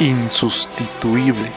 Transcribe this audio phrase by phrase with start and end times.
[0.00, 1.50] insustituible.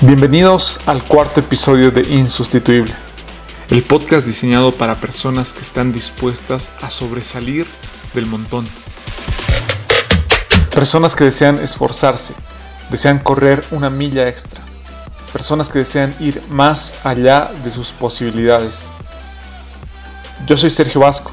[0.00, 2.94] Bienvenidos al cuarto episodio de Insustituible,
[3.70, 7.66] el podcast diseñado para personas que están dispuestas a sobresalir
[8.14, 8.66] del montón.
[10.76, 12.34] Personas que desean esforzarse,
[12.90, 14.60] desean correr una milla extra.
[15.32, 18.90] Personas que desean ir más allá de sus posibilidades.
[20.46, 21.30] Yo soy Sergio Vasco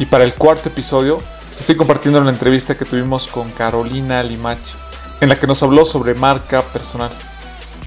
[0.00, 1.22] y para el cuarto episodio
[1.60, 4.74] estoy compartiendo la entrevista que tuvimos con Carolina Limachi,
[5.20, 7.12] en la que nos habló sobre marca personal.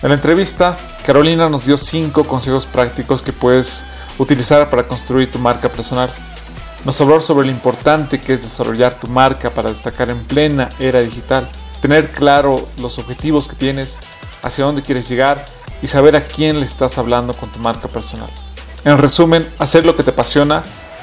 [0.01, 3.83] En la entrevista, Carolina nos dio 5 consejos prácticos que puedes
[4.17, 6.09] utilizar para construir tu marca personal.
[6.85, 11.01] Nos habló sobre lo importante que es desarrollar tu marca para destacar en plena era
[11.01, 11.49] digital,
[11.81, 14.01] tener claro los objetivos que tienes,
[14.43, 15.43] hacia dónde quieres llegar
[15.81, 18.29] y saber a quién le estás hablando con tu marca personal.
[18.83, 20.61] En resumen, hacer lo que te apasiona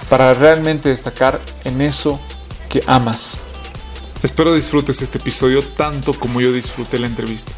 [0.09, 2.21] para realmente destacar en eso
[2.69, 3.41] que amas.
[4.23, 7.51] Espero disfrutes este episodio tanto como yo disfruté la entrevista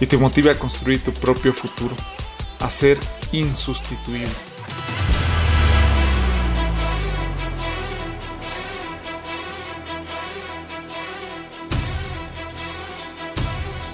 [0.00, 1.96] y te motive a construir tu propio futuro,
[2.60, 2.98] a ser
[3.32, 4.53] insustituible.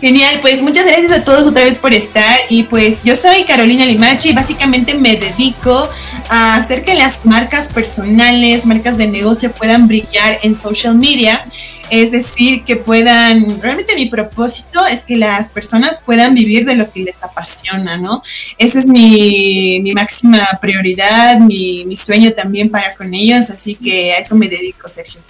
[0.00, 3.84] Genial, pues muchas gracias a todos otra vez por estar y pues yo soy Carolina
[3.84, 5.90] Limachi y básicamente me dedico
[6.30, 11.44] a hacer que las marcas personales, marcas de negocio puedan brillar en social media
[11.90, 16.90] es decir, que puedan, realmente mi propósito es que las personas puedan vivir de lo
[16.90, 18.22] que les apasiona, ¿no?
[18.58, 24.18] Esa es mi, máxima prioridad, mi, mi, sueño también para con ellos, así que a
[24.18, 25.20] eso me dedico, Sergio,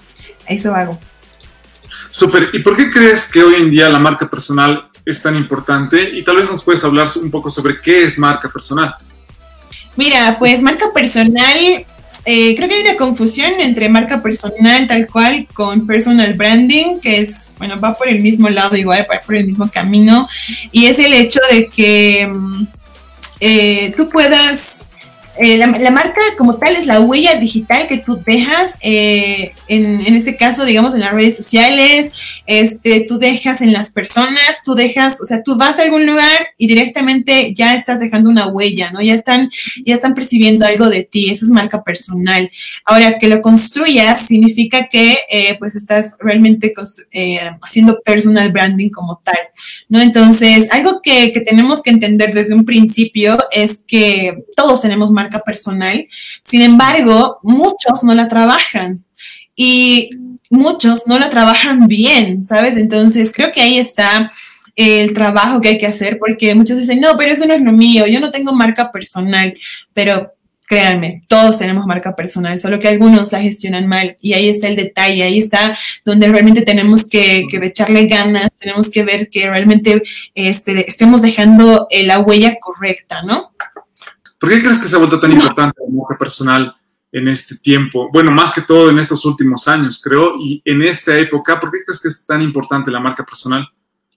[0.47, 0.99] a eso hago.
[2.11, 6.11] Súper, ¿y por qué crees que hoy en día la marca personal es tan importante?
[6.17, 8.95] Y tal vez nos puedes hablar un poco sobre qué es marca personal.
[9.97, 11.85] Mira, pues marca personal
[12.27, 17.21] eh, creo que hay una confusión entre marca personal tal cual con personal branding, que
[17.21, 20.29] es, bueno, va por el mismo lado igual, va por el mismo camino,
[20.71, 22.67] y es el hecho de que mm,
[23.41, 24.90] eh, tú puedas
[25.43, 30.15] eh, la, marca como tal es la huella digital que tú dejas, eh, en, en,
[30.15, 32.13] este caso, digamos, en las redes sociales,
[32.45, 36.49] este, tú dejas en las personas, tú dejas, o sea, tú vas a algún lugar
[36.59, 39.01] y directamente ya estás dejando una huella, ¿no?
[39.01, 39.49] Ya están,
[39.87, 42.51] ya están percibiendo algo de ti, eso es marca personal.
[42.85, 46.75] Ahora, que lo construyas significa que, eh, pues, estás realmente
[47.63, 49.39] haciendo personal branding como tal,
[49.89, 50.03] ¿no?
[50.03, 55.30] Entonces, algo que, que tenemos que entender desde un principio es que todos tenemos marca
[55.39, 56.07] personal.
[56.43, 59.05] Sin embargo, muchos no la trabajan
[59.55, 60.11] y
[60.51, 62.77] muchos no la trabajan bien, ¿sabes?
[62.77, 64.29] Entonces, creo que ahí está
[64.77, 67.73] el trabajo que hay que hacer porque muchos dicen, no, pero eso no es lo
[67.73, 69.55] mío, yo no tengo marca personal,
[69.95, 70.33] pero
[70.71, 74.77] créanme, todos tenemos marca personal, solo que algunos la gestionan mal y ahí está el
[74.77, 80.01] detalle, ahí está donde realmente tenemos que, echarle ganas, tenemos que ver que realmente
[80.37, 83.53] este, estemos dejando la huella correcta, ¿no?
[84.41, 86.75] ¿Por qué crees que se ha vuelto tan importante la marca personal
[87.13, 88.09] en este tiempo?
[88.11, 91.85] Bueno, más que todo en estos últimos años, creo, y en esta época, ¿por qué
[91.85, 93.69] crees que es tan importante la marca personal?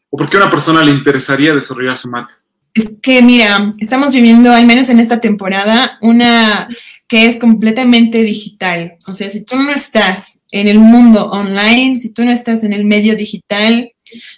[0.09, 2.39] ¿O por qué a una persona le interesaría desarrollar su marca?
[2.73, 6.69] Es que, mira, estamos viviendo, al menos en esta temporada, una
[7.07, 8.93] que es completamente digital.
[9.05, 12.73] O sea, si tú no estás en el mundo online, si tú no estás en
[12.73, 13.91] el medio digital,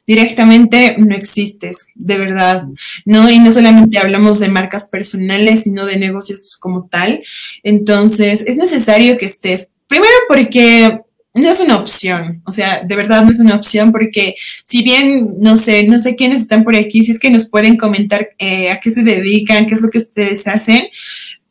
[0.05, 2.63] directamente no existes, de verdad,
[3.05, 3.29] ¿no?
[3.29, 7.23] Y no solamente hablamos de marcas personales, sino de negocios como tal.
[7.63, 10.99] Entonces, es necesario que estés, primero porque
[11.35, 15.35] no es una opción, o sea, de verdad no es una opción porque si bien,
[15.41, 18.71] no sé, no sé quiénes están por aquí, si es que nos pueden comentar eh,
[18.71, 20.83] a qué se dedican, qué es lo que ustedes hacen,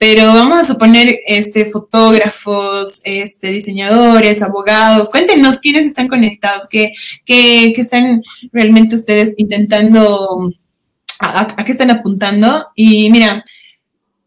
[0.07, 5.09] pero vamos a suponer este, fotógrafos, este, diseñadores, abogados.
[5.09, 6.93] Cuéntenos quiénes están conectados, qué,
[7.25, 8.23] qué, qué están
[8.53, 10.53] realmente ustedes intentando,
[11.21, 12.67] a, qué están apuntando.
[12.75, 13.43] Y mira,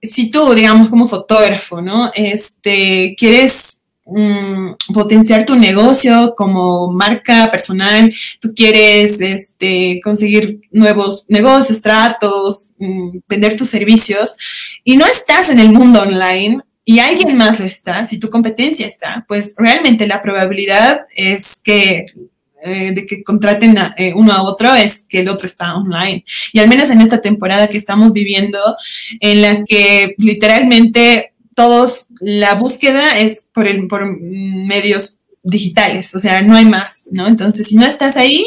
[0.01, 2.09] si tú, digamos, como fotógrafo, ¿no?
[2.15, 3.76] Este, quieres
[4.09, 13.17] Mm, potenciar tu negocio como marca personal, tú quieres este, conseguir nuevos negocios, tratos, mm,
[13.27, 14.37] vender tus servicios
[14.85, 18.87] y no estás en el mundo online y alguien más lo está, si tu competencia
[18.87, 22.05] está, pues realmente la probabilidad es que
[22.63, 26.23] eh, de que contraten a, eh, uno a otro es que el otro está online.
[26.53, 28.75] Y al menos en esta temporada que estamos viviendo,
[29.19, 36.55] en la que literalmente todos, la búsqueda es por, por medios digitales, o sea, no
[36.55, 37.27] hay más, ¿no?
[37.27, 38.45] Entonces, si no estás ahí,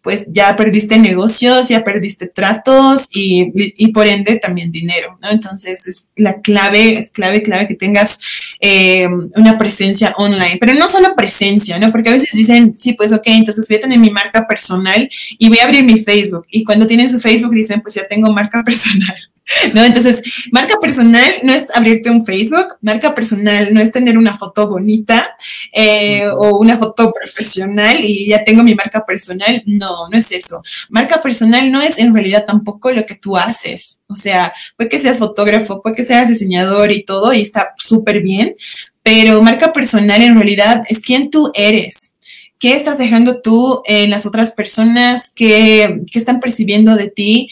[0.00, 5.30] pues ya perdiste negocios, ya perdiste tratos y, y por ende también dinero, ¿no?
[5.30, 8.18] Entonces es la clave, es clave, clave que tengas
[8.60, 9.06] eh,
[9.36, 11.92] una presencia online, pero no solo presencia, ¿no?
[11.92, 15.06] Porque a veces dicen, sí, pues ok, entonces voy a tener mi marca personal
[15.36, 16.46] y voy a abrir mi Facebook.
[16.48, 19.16] Y cuando tienen su Facebook dicen, pues ya tengo marca personal.
[19.74, 19.84] ¿no?
[19.84, 20.22] Entonces,
[20.52, 25.36] marca personal no es abrirte un Facebook, marca personal no es tener una foto bonita
[25.72, 29.62] eh, o una foto profesional y ya tengo mi marca personal.
[29.66, 30.62] No, no es eso.
[30.90, 34.00] Marca personal no es en realidad tampoco lo que tú haces.
[34.08, 38.20] O sea, puede que seas fotógrafo, puede que seas diseñador y todo y está súper
[38.20, 38.54] bien,
[39.02, 42.14] pero marca personal en realidad es quién tú eres.
[42.58, 45.30] ¿Qué estás dejando tú en las otras personas?
[45.32, 47.48] ¿Qué, qué están percibiendo de ti?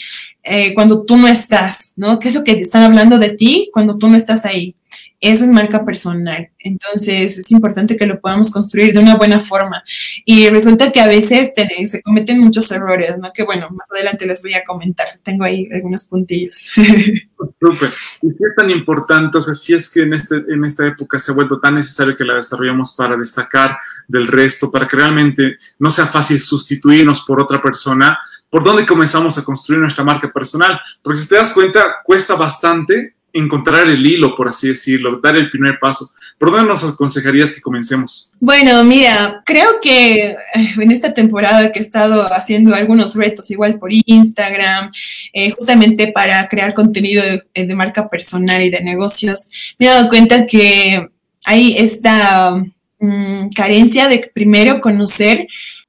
[0.49, 2.21] Eh, cuando tú no estás, ¿no?
[2.21, 4.77] ¿Qué es lo que están hablando de ti cuando tú no estás ahí?
[5.21, 6.51] Eso es marca personal.
[6.59, 9.83] Entonces es importante que lo podamos construir de una buena forma.
[10.25, 11.53] Y resulta que a veces
[11.87, 13.33] se cometen muchos errores, ¿no?
[13.33, 15.07] Que bueno, más adelante les voy a comentar.
[15.25, 16.69] Tengo ahí algunos puntillos.
[17.61, 17.91] Súper.
[18.23, 21.33] Y es tan importante, o sea, si es que en, este, en esta época se
[21.33, 25.91] ha vuelto tan necesario que la desarrollemos para destacar del resto, para que realmente no
[25.91, 28.19] sea fácil sustituirnos por otra persona,
[28.51, 30.81] ¿por dónde comenzamos a construir nuestra marca personal?
[31.03, 35.51] Porque si te das cuenta, cuesta bastante encontrar el hilo, por así decirlo, dar el
[35.51, 36.09] primer paso.
[36.39, 38.33] ¿Por dónde nos aconsejarías que comencemos?
[38.41, 43.79] Bueno, mira, creo que eh, en esta temporada que he estado haciendo algunos retos, igual
[43.79, 44.91] por Instagram,
[45.33, 47.23] eh, justamente para crear contenido
[47.55, 51.09] de, marca personal y de negocios, me he dado cuenta que
[51.45, 52.55] hay esta
[52.99, 55.47] mm, carencia de primero conocer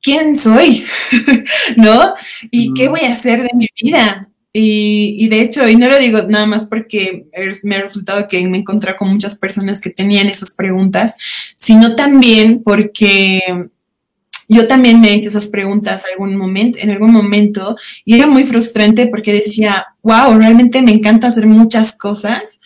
[0.08, 0.86] quién soy,
[1.76, 2.14] ¿no?
[2.50, 4.30] Y qué voy a hacer de mi vida.
[4.54, 7.28] Y, de hecho, y no lo digo nada más porque
[7.64, 11.18] me ha resultado que me encontré con muchas personas que tenían esas preguntas,
[11.58, 13.42] sino también porque
[14.48, 17.76] yo también me he hecho esas preguntas algún momento, en algún momento
[18.06, 22.60] y era muy frustrante porque decía, wow, realmente me encanta hacer muchas cosas,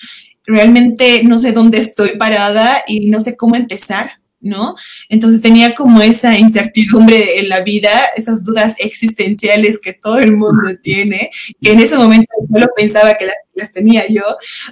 [0.45, 4.20] realmente no sé dónde estoy parada y no sé cómo empezar.
[4.41, 4.75] ¿No?
[5.09, 10.69] Entonces tenía como esa incertidumbre en la vida, esas dudas existenciales que todo el mundo
[10.81, 14.23] tiene, que en ese momento solo pensaba que las, las tenía yo,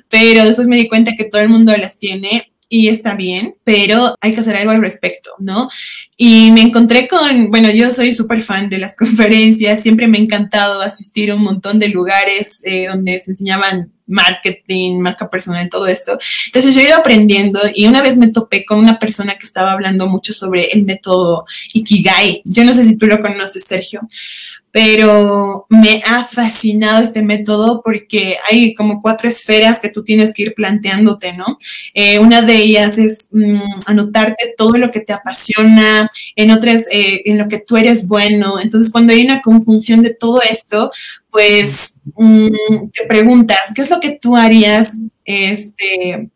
[0.09, 4.15] pero después me di cuenta que todo el mundo las tiene y está bien, pero
[4.21, 5.69] hay que hacer algo al respecto, ¿no?
[6.15, 10.21] Y me encontré con, bueno, yo soy súper fan de las conferencias, siempre me ha
[10.21, 15.87] encantado asistir a un montón de lugares eh, donde se enseñaban marketing, marca personal, todo
[15.87, 16.17] esto.
[16.47, 19.71] Entonces yo he ido aprendiendo y una vez me topé con una persona que estaba
[19.71, 22.41] hablando mucho sobre el método Ikigai.
[22.45, 24.01] Yo no sé si tú lo conoces, Sergio,
[24.71, 30.43] pero me ha fascinado este método porque hay como cuatro esferas que tú tienes que
[30.43, 31.57] ir planteándote, ¿no?
[31.93, 37.21] Eh, una de ellas es mm, anotarte todo lo que te apasiona, en otras, eh,
[37.25, 38.59] en lo que tú eres bueno.
[38.59, 40.91] Entonces, cuando hay una conjunción de todo esto,
[41.31, 44.97] pues mm, te preguntas, ¿qué es lo que tú harías?
[45.25, 46.29] Este,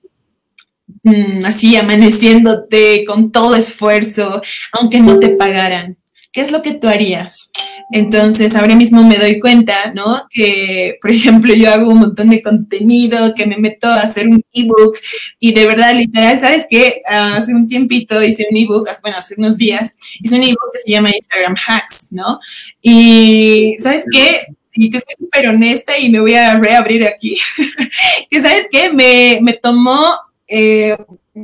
[1.04, 4.42] mm, así amaneciéndote con todo esfuerzo,
[4.72, 5.98] aunque no te pagaran.
[6.34, 7.52] ¿Qué es lo que tú harías?
[7.92, 10.26] Entonces, ahora mismo me doy cuenta, ¿no?
[10.32, 14.44] Que, por ejemplo, yo hago un montón de contenido, que me meto a hacer un
[14.52, 14.98] ebook
[15.40, 17.02] y de verdad, literal, ¿sabes qué?
[17.08, 20.92] Hace un tiempito hice un ebook, bueno, hace unos días, hice un ebook que se
[20.92, 22.40] llama Instagram Hacks, ¿no?
[22.82, 24.48] Y, ¿sabes qué?
[24.76, 27.38] y te soy súper honesta y me voy a reabrir aquí,
[28.30, 30.16] que sabes qué, me, me tomó
[30.48, 30.98] eh,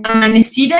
[0.03, 0.79] amanecida,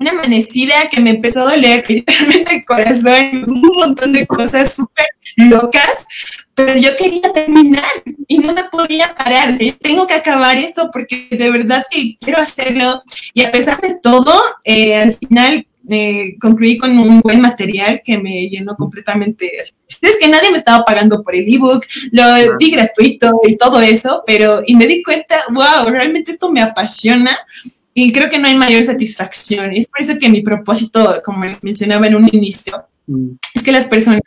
[0.00, 5.06] una amanecida que me empezó a doler literalmente el corazón, un montón de cosas súper
[5.36, 6.06] locas,
[6.54, 7.84] pero yo quería terminar
[8.26, 9.56] y no me podía parar.
[9.80, 13.02] tengo que acabar esto porque de verdad que quiero hacerlo.
[13.32, 18.18] Y a pesar de todo, eh, al final eh, concluí con un buen material que
[18.18, 19.52] me llenó completamente.
[19.58, 24.22] Es que nadie me estaba pagando por el ebook, lo di gratuito y todo eso,
[24.26, 27.38] pero y me di cuenta, wow, realmente esto me apasiona
[28.04, 29.72] y creo que no hay mayor satisfacción.
[29.72, 33.30] Es por eso que mi propósito, como les mencionaba en un inicio, mm.
[33.54, 34.20] es que las personas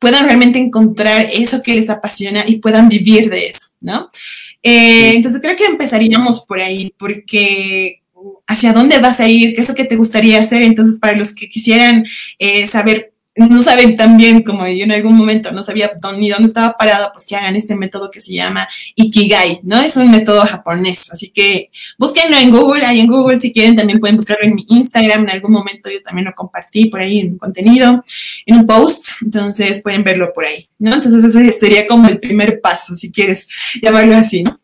[0.00, 4.08] puedan realmente encontrar eso que les apasiona y puedan vivir de eso, ¿no?
[4.62, 8.02] Eh, entonces creo que empezaríamos por ahí, porque
[8.46, 10.62] hacia dónde vas a ir, qué es lo que te gustaría hacer.
[10.62, 12.04] Entonces, para los que quisieran
[12.38, 16.48] eh, saber no saben tan bien como yo en algún momento no sabía ni dónde
[16.48, 19.80] estaba parada, pues que hagan este método que se llama Ikigai, ¿no?
[19.80, 23.98] Es un método japonés, así que búsquenlo en Google, ahí en Google si quieren también
[23.98, 27.32] pueden buscarlo en mi Instagram, en algún momento yo también lo compartí por ahí en
[27.32, 28.04] un contenido,
[28.46, 30.94] en un post, entonces pueden verlo por ahí, ¿no?
[30.94, 33.48] Entonces ese sería como el primer paso, si quieres
[33.82, 34.60] llamarlo así, ¿no?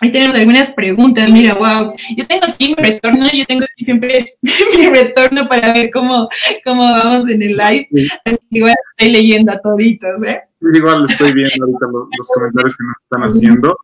[0.00, 1.92] Ahí tenemos algunas preguntas, mira, wow.
[2.16, 6.28] Yo tengo aquí mi retorno, yo tengo aquí siempre mi retorno para ver cómo,
[6.64, 7.88] cómo vamos en el live.
[8.24, 10.42] Así que igual estoy leyendo a toditos, ¿eh?
[10.60, 13.76] Igual estoy viendo ahorita los, comentarios que nos están haciendo.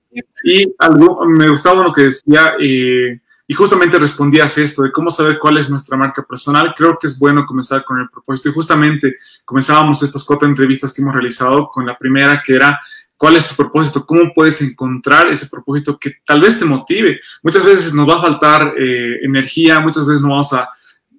[0.44, 5.38] Y algo, me gustaba lo que decía, eh, y justamente respondías esto de cómo saber
[5.38, 6.74] cuál es nuestra marca personal.
[6.76, 8.48] Creo que es bueno comenzar con el propósito.
[8.48, 12.80] Y justamente comenzábamos estas cuatro entrevistas que hemos realizado con la primera, que era
[13.16, 17.18] cuál es tu propósito, cómo puedes encontrar ese propósito que tal vez te motive.
[17.42, 20.68] Muchas veces nos va a faltar eh, energía, muchas veces no vamos a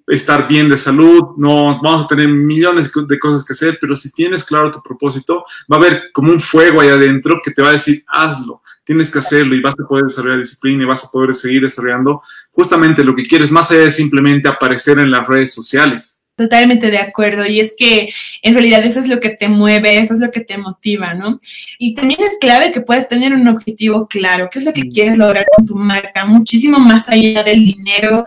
[0.06, 4.10] estar bien de salud, no vamos a tener millones de cosas que hacer, pero si
[4.12, 7.68] tienes claro tu propósito, va a haber como un fuego ahí adentro que te va
[7.68, 11.10] a decir, hazlo, tienes que hacerlo y vas a poder desarrollar disciplina y vas a
[11.10, 15.52] poder seguir desarrollando justamente lo que quieres, más allá de simplemente aparecer en las redes
[15.52, 16.17] sociales.
[16.38, 17.44] Totalmente de acuerdo.
[17.46, 18.10] Y es que
[18.42, 21.36] en realidad eso es lo que te mueve, eso es lo que te motiva, ¿no?
[21.80, 24.48] Y también es clave que puedas tener un objetivo claro.
[24.48, 24.90] ¿Qué es lo que mm.
[24.92, 26.24] quieres lograr con tu marca?
[26.24, 28.24] Muchísimo más allá del dinero.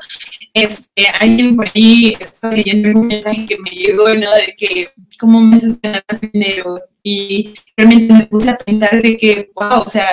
[0.53, 4.29] Este, alguien por ahí está leyendo un mensaje que me llegó, ¿no?
[4.35, 6.81] De que cómo me haces ganar más dinero.
[7.01, 10.05] Y realmente me puse a pensar de que, wow, o sea,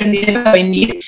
[0.00, 1.00] el dinero va a venir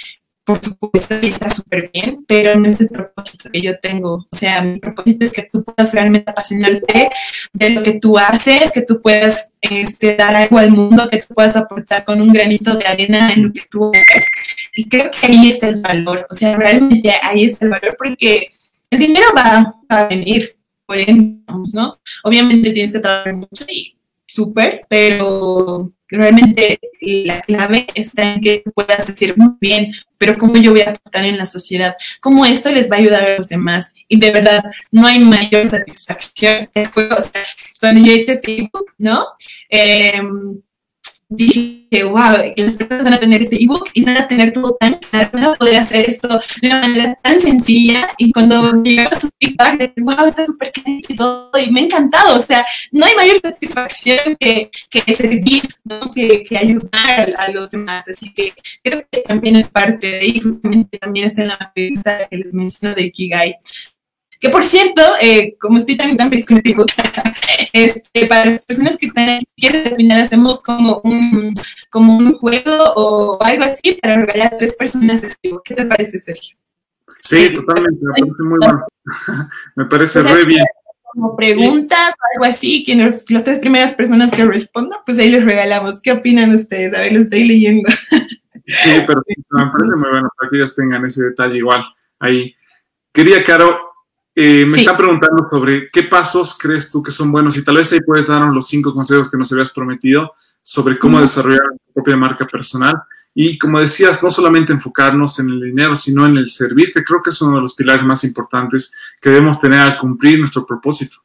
[0.47, 4.27] por supuesto, está súper bien, pero no es el propósito que yo tengo.
[4.31, 7.11] O sea, mi propósito es que tú puedas realmente apasionarte
[7.53, 11.35] de lo que tú haces, que tú puedas este, dar algo al mundo, que tú
[11.35, 14.25] puedas aportar con un granito de arena en lo que tú haces.
[14.77, 16.25] Y creo que ahí está el valor.
[16.31, 18.47] O sea, realmente ahí está el valor porque
[18.91, 21.43] el dinero va, a venir, por ende,
[21.75, 21.99] ¿no?
[22.23, 29.07] Obviamente tienes que trabajar mucho y súper, pero realmente la clave está en que puedas
[29.07, 32.91] decir muy bien, pero cómo yo voy a aportar en la sociedad, cómo esto les
[32.91, 33.93] va a ayudar a los demás.
[34.09, 36.69] Y de verdad, no hay mayor satisfacción.
[36.75, 37.45] O sea,
[37.81, 39.27] cuando yo he hecho este ebook, ¿no?
[39.69, 40.21] Eh,
[41.29, 44.95] dije, wow, las personas van a tener este ebook y van a tener todo tan
[44.95, 46.29] claro, van a poder hacer esto
[46.61, 48.15] de una manera tan sencilla.
[48.19, 51.85] Y cuando llegaba su feedback, de wow, está súper claro y todo, y me ha
[51.85, 52.37] encantado.
[52.37, 56.13] O sea, no hay mayor satisfacción que, que servir, ¿no?
[56.13, 58.09] que, que ayudar a, los demás.
[58.09, 58.53] Así que
[58.83, 62.55] creo que también es parte de, y justamente también está en la entrevista que les
[62.55, 63.57] menciono de Kigai.
[64.41, 66.75] Que por cierto, eh, como estoy también tan feliz con este
[67.73, 71.55] este, para las personas que están aquí, al final hacemos como un,
[71.91, 76.19] como un juego o algo así para regalar a tres personas este ¿Qué te parece,
[76.19, 76.57] Sergio?
[77.21, 78.87] Sí, totalmente, me parece muy bueno.
[79.77, 80.65] me parece muy bien.
[81.15, 85.45] Como preguntas o algo así, que las tres primeras personas que respondan, pues ahí les
[85.45, 86.01] regalamos.
[86.01, 86.93] ¿Qué opinan ustedes?
[86.95, 87.89] A ver, lo estoy leyendo.
[88.67, 91.83] sí, pero me parece muy bueno para que ellos tengan ese detalle igual
[92.19, 92.55] ahí.
[93.13, 93.86] Quería, Caro,
[94.39, 97.91] eh, me están preguntando sobre qué pasos crees tú que son buenos y tal vez
[97.93, 102.17] ahí puedes darnos los cinco consejos que nos habías prometido sobre cómo desarrollar tu propia
[102.17, 102.95] marca personal.
[103.35, 107.23] Y como decías, no solamente enfocarnos en el dinero, sino en el servir, que creo
[107.23, 111.17] que es uno de los pilares más importantes que debemos tener al cumplir nuestro propósito.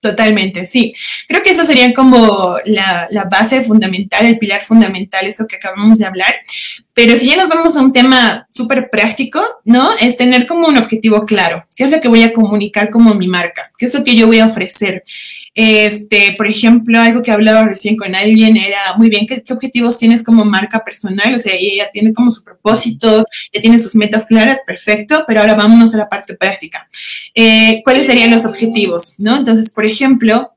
[0.00, 0.94] Totalmente, sí.
[1.28, 5.98] Creo que eso sería como la, la, base fundamental, el pilar fundamental, esto que acabamos
[5.98, 6.34] de hablar.
[6.96, 9.94] Pero si ya nos vamos a un tema súper práctico, ¿no?
[10.00, 11.62] Es tener como un objetivo claro.
[11.76, 13.70] ¿Qué es lo que voy a comunicar como mi marca?
[13.76, 15.04] ¿Qué es lo que yo voy a ofrecer?
[15.54, 20.22] Este, por ejemplo, algo que hablaba recién con alguien era, muy bien, ¿qué, objetivos tienes
[20.22, 21.34] como marca personal?
[21.34, 25.52] O sea, ella tiene como su propósito, ya tiene sus metas claras, perfecto, pero ahora
[25.52, 26.88] vámonos a la parte práctica.
[27.34, 29.16] Eh, ¿Cuáles serían los objetivos?
[29.18, 29.36] ¿No?
[29.36, 30.55] Entonces, por ejemplo,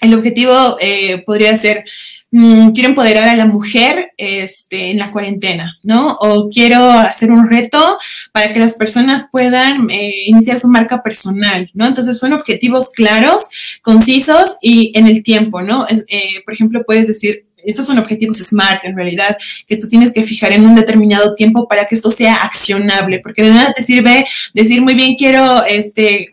[0.00, 1.84] el objetivo eh, podría ser
[2.32, 6.16] Mm, quiero empoderar a la mujer este, en la cuarentena, ¿no?
[6.20, 7.98] O quiero hacer un reto
[8.32, 11.86] para que las personas puedan eh, iniciar su marca personal, ¿no?
[11.86, 13.48] Entonces son objetivos claros,
[13.80, 15.86] concisos y en el tiempo, ¿no?
[15.88, 20.24] Eh, por ejemplo, puedes decir, estos son objetivos SMART en realidad, que tú tienes que
[20.24, 24.26] fijar en un determinado tiempo para que esto sea accionable, porque de nada te sirve
[24.52, 26.28] decir muy bien quiero este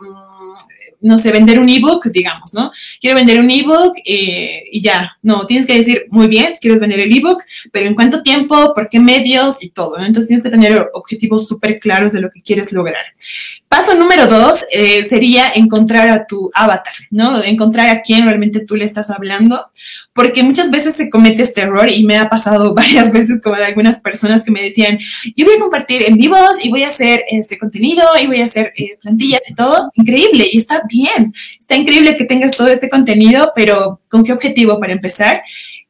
[1.03, 2.71] no sé, vender un ebook, digamos, ¿no?
[2.99, 5.17] Quiero vender un ebook eh, y ya.
[5.21, 8.89] No, tienes que decir, muy bien, quieres vender el ebook, pero en cuánto tiempo, por
[8.89, 10.05] qué medios y todo, ¿no?
[10.05, 13.03] Entonces tienes que tener objetivos súper claros de lo que quieres lograr.
[13.73, 17.43] Paso número dos eh, sería encontrar a tu avatar, ¿no?
[17.43, 19.65] Encontrar a quién realmente tú le estás hablando,
[20.13, 23.99] porque muchas veces se comete este error y me ha pasado varias veces con algunas
[23.99, 24.99] personas que me decían,
[25.35, 28.45] yo voy a compartir en vivos y voy a hacer este contenido y voy a
[28.45, 32.89] hacer eh, plantillas y todo, increíble, y está bien, está increíble que tengas todo este
[32.89, 35.41] contenido, pero ¿con qué objetivo para empezar?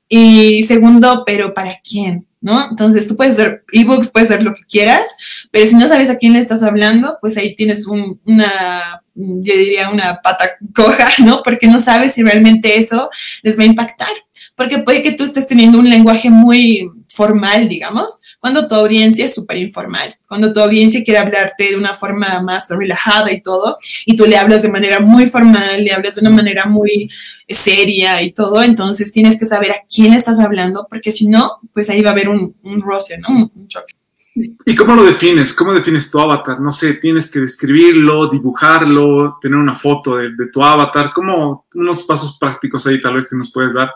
[0.08, 2.26] Y segundo, pero ¿para quién?
[2.44, 2.70] ¿No?
[2.70, 5.08] Entonces tú puedes hacer ebooks, puedes hacer lo que quieras,
[5.50, 9.90] pero si no sabes a quién le estás hablando, pues ahí tienes una, yo diría
[9.90, 11.42] una pata coja, ¿no?
[11.42, 13.10] Porque no sabes si realmente eso
[13.42, 14.10] les va a impactar.
[14.56, 19.34] Porque puede que tú estés teniendo un lenguaje muy formal, digamos, cuando tu audiencia es
[19.34, 24.16] súper informal, cuando tu audiencia quiere hablarte de una forma más relajada y todo, y
[24.16, 27.10] tú le hablas de manera muy formal, le hablas de una manera muy
[27.48, 31.90] seria y todo, entonces tienes que saber a quién estás hablando, porque si no, pues
[31.90, 33.30] ahí va a haber un, un roce, ¿no?
[33.30, 33.94] Un, choque.
[34.36, 35.54] ¿Y cómo lo defines?
[35.54, 36.60] ¿Cómo defines tu avatar?
[36.60, 41.12] No sé, tienes que describirlo, dibujarlo, tener una foto de, de tu avatar.
[41.14, 43.92] ¿Cómo unos pasos prácticos ahí tal vez que nos puedes dar?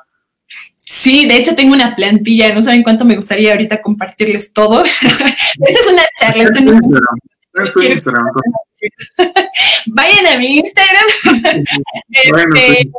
[0.98, 4.84] Sí, de hecho tengo una plantilla, no saben cuánto me gustaría ahorita compartirles todo.
[5.60, 6.44] Esta es una charla.
[7.84, 8.26] Instagram.
[9.88, 11.06] Vayan a mi Instagram.
[12.10, 12.92] este,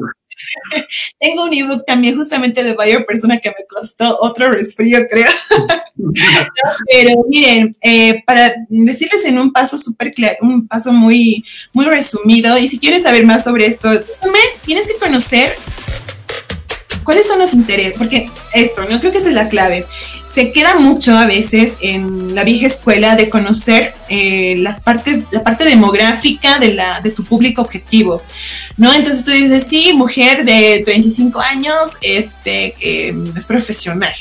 [1.21, 5.31] tengo un ebook también justamente de Buyer Persona que me costó otro resfrío, creo.
[6.91, 12.57] pero miren, eh, para decirles en un paso súper claro, un paso muy, muy resumido,
[12.59, 13.89] y si quieres saber más sobre esto,
[14.65, 15.55] tienes que conocer
[17.09, 17.95] ¿Cuáles son los intereses?
[17.97, 19.87] Porque esto, no creo que esa es la clave.
[20.31, 25.43] Se queda mucho a veces en la vieja escuela de conocer eh, las partes, la
[25.43, 28.23] parte demográfica de, la, de tu público objetivo,
[28.77, 28.93] ¿no?
[28.93, 34.13] Entonces tú dices, sí, mujer de 35 años, este, que es profesional,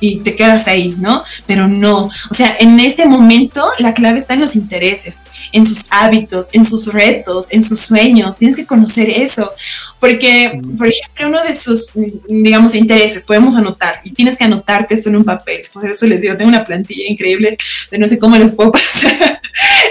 [0.00, 1.24] y te quedas ahí, ¿no?
[1.46, 5.22] Pero no, o sea, en este momento la clave está en los intereses,
[5.52, 9.52] en sus hábitos, en sus retos, en sus sueños, tienes que conocer eso,
[10.00, 11.90] porque, por ejemplo, uno de sus,
[12.28, 16.20] digamos, intereses, podemos anotar, y tienes que anotarte esto en un papel, por eso les
[16.20, 17.56] digo, tengo una plantilla increíble,
[17.90, 19.40] de no sé cómo les puedo pasar,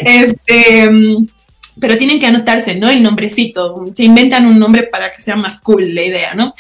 [0.02, 0.90] este
[1.80, 2.90] pero tienen que anotarse, ¿no?
[2.90, 6.54] El nombrecito, se inventan un nombre para que sea más cool la idea, ¿no?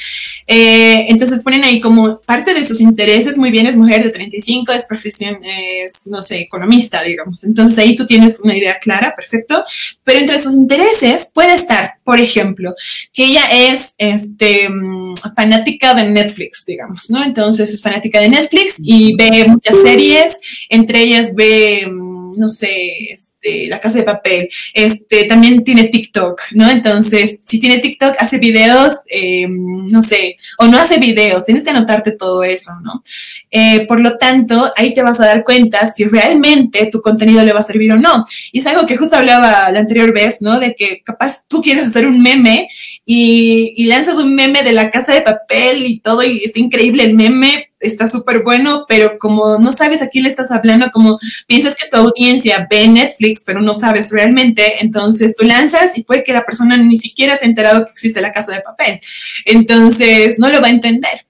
[0.47, 4.71] Eh, entonces ponen ahí como parte de sus intereses, muy bien, es mujer de 35,
[4.71, 7.43] es profesión, es, no sé, economista, digamos.
[7.43, 9.63] Entonces ahí tú tienes una idea clara, perfecto,
[10.03, 12.75] pero entre sus intereses puede estar, por ejemplo,
[13.13, 17.23] que ella es, este, mm, fanática de Netflix, digamos, ¿no?
[17.23, 22.04] Entonces es fanática de Netflix y ve muchas series, entre ellas ve mm,
[22.37, 26.69] no sé, este, La Casa de Papel, este, también tiene TikTok, ¿no?
[26.69, 31.69] Entonces, si tiene TikTok, hace videos, em, no sé, o no hace videos, tienes que
[31.69, 33.03] anotarte todo eso, ¿no?
[33.51, 37.53] Eh, por lo tanto, ahí te vas a dar cuenta si realmente tu contenido le
[37.53, 38.25] va a servir o no.
[38.51, 40.59] Y es algo que justo hablaba la anterior vez, ¿no?
[40.59, 42.67] De que capaz tú quieres hacer un meme
[43.07, 47.13] y, lanzas un meme de La Casa de Papel y todo, y está increíble el
[47.13, 51.75] meme, está súper bueno, pero como no sabes a quién le estás hablando, como piensas
[51.75, 56.33] que tu audiencia ve Netflix, pero no sabes realmente, entonces tú lanzas y puede que
[56.33, 58.99] la persona ni siquiera se ha enterado que existe la casa de papel.
[59.45, 61.25] Entonces no lo va a entender.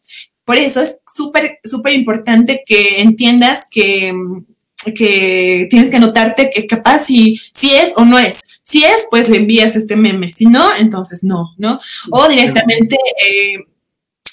[0.46, 4.14] Por eso es súper, súper importante que entiendas que,
[4.96, 8.48] que tienes que anotarte que capaz si, si es o no es.
[8.66, 10.32] Si es, pues le envías este meme.
[10.32, 11.78] Si no, entonces no, ¿no?
[12.10, 12.96] O directamente
[13.30, 13.60] eh,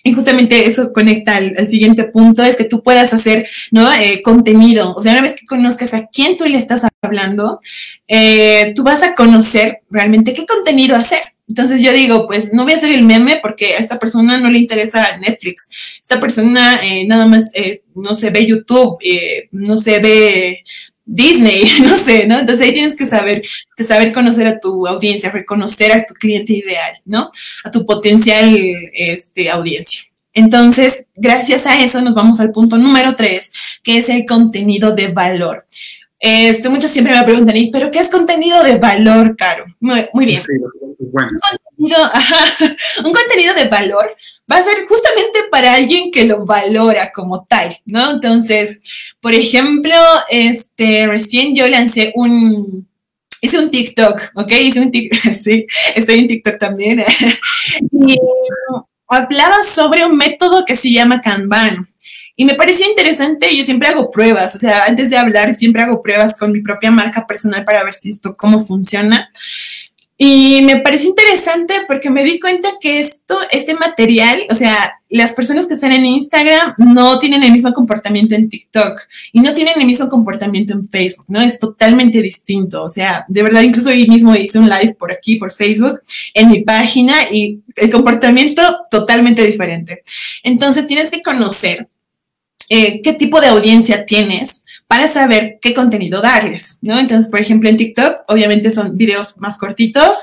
[0.05, 3.93] y justamente eso conecta al, siguiente punto, es que tú puedas hacer ¿no?
[3.93, 4.95] Eh, contenido.
[4.95, 7.61] O sea, una vez que conozcas a quién tú le estás hablando,
[8.09, 11.21] eh, tú vas a conocer realmente qué contenido hacer.
[11.47, 14.49] Entonces yo digo, pues no voy a hacer el meme porque a esta persona no
[14.49, 15.69] le interesa Netflix.
[16.01, 17.53] Esta persona eh, nada más
[17.95, 18.99] no se ve YouTube,
[19.51, 20.65] no se ve
[21.05, 22.39] Disney, no sé, ¿no?
[22.39, 23.43] Entonces ahí tienes que saber,
[23.77, 27.31] que saber conocer a tu audiencia, reconocer a tu cliente ideal, ¿no?
[27.65, 28.57] A tu potencial
[28.95, 30.03] este, audiencia.
[30.35, 35.09] Entonces, gracias a eso nos vamos al punto número tres, que es el contenido de
[35.09, 35.67] valor.
[36.19, 39.65] Este, muchos siempre me preguntan, ¿pero qué es contenido de valor, Caro?
[39.81, 40.41] Muy, muy bien.
[41.11, 41.31] Bueno.
[41.33, 42.11] un, contenido,
[43.05, 44.17] un contenido de valor
[44.51, 48.13] va a ser justamente para alguien que lo valora como tal, ¿no?
[48.13, 48.81] Entonces,
[49.21, 49.95] por ejemplo,
[50.29, 52.87] este, recién yo lancé un,
[53.41, 54.53] hice un TikTok, ¿ok?
[54.53, 57.05] Hice un TikTok, sí, estoy en TikTok también.
[58.07, 58.17] y
[59.09, 61.89] hablaba sobre un método que se llama Kanban.
[62.35, 66.03] Y me pareció interesante, yo siempre hago pruebas, o sea, antes de hablar siempre hago
[66.03, 69.31] pruebas con mi propia marca personal para ver si esto, cómo funciona.
[70.25, 75.33] Y me pareció interesante porque me di cuenta que esto, este material, o sea, las
[75.33, 79.01] personas que están en Instagram no tienen el mismo comportamiento en TikTok
[79.33, 81.41] y no tienen el mismo comportamiento en Facebook, ¿no?
[81.41, 82.85] Es totalmente distinto.
[82.85, 85.99] O sea, de verdad, incluso hoy mismo hice un live por aquí, por Facebook,
[86.35, 90.05] en mi página y el comportamiento totalmente diferente.
[90.45, 91.89] Entonces, tienes que conocer
[92.69, 94.62] eh, qué tipo de audiencia tienes
[94.93, 96.99] para saber qué contenido darles, ¿no?
[96.99, 100.19] Entonces, por ejemplo, en TikTok, obviamente son videos más cortitos,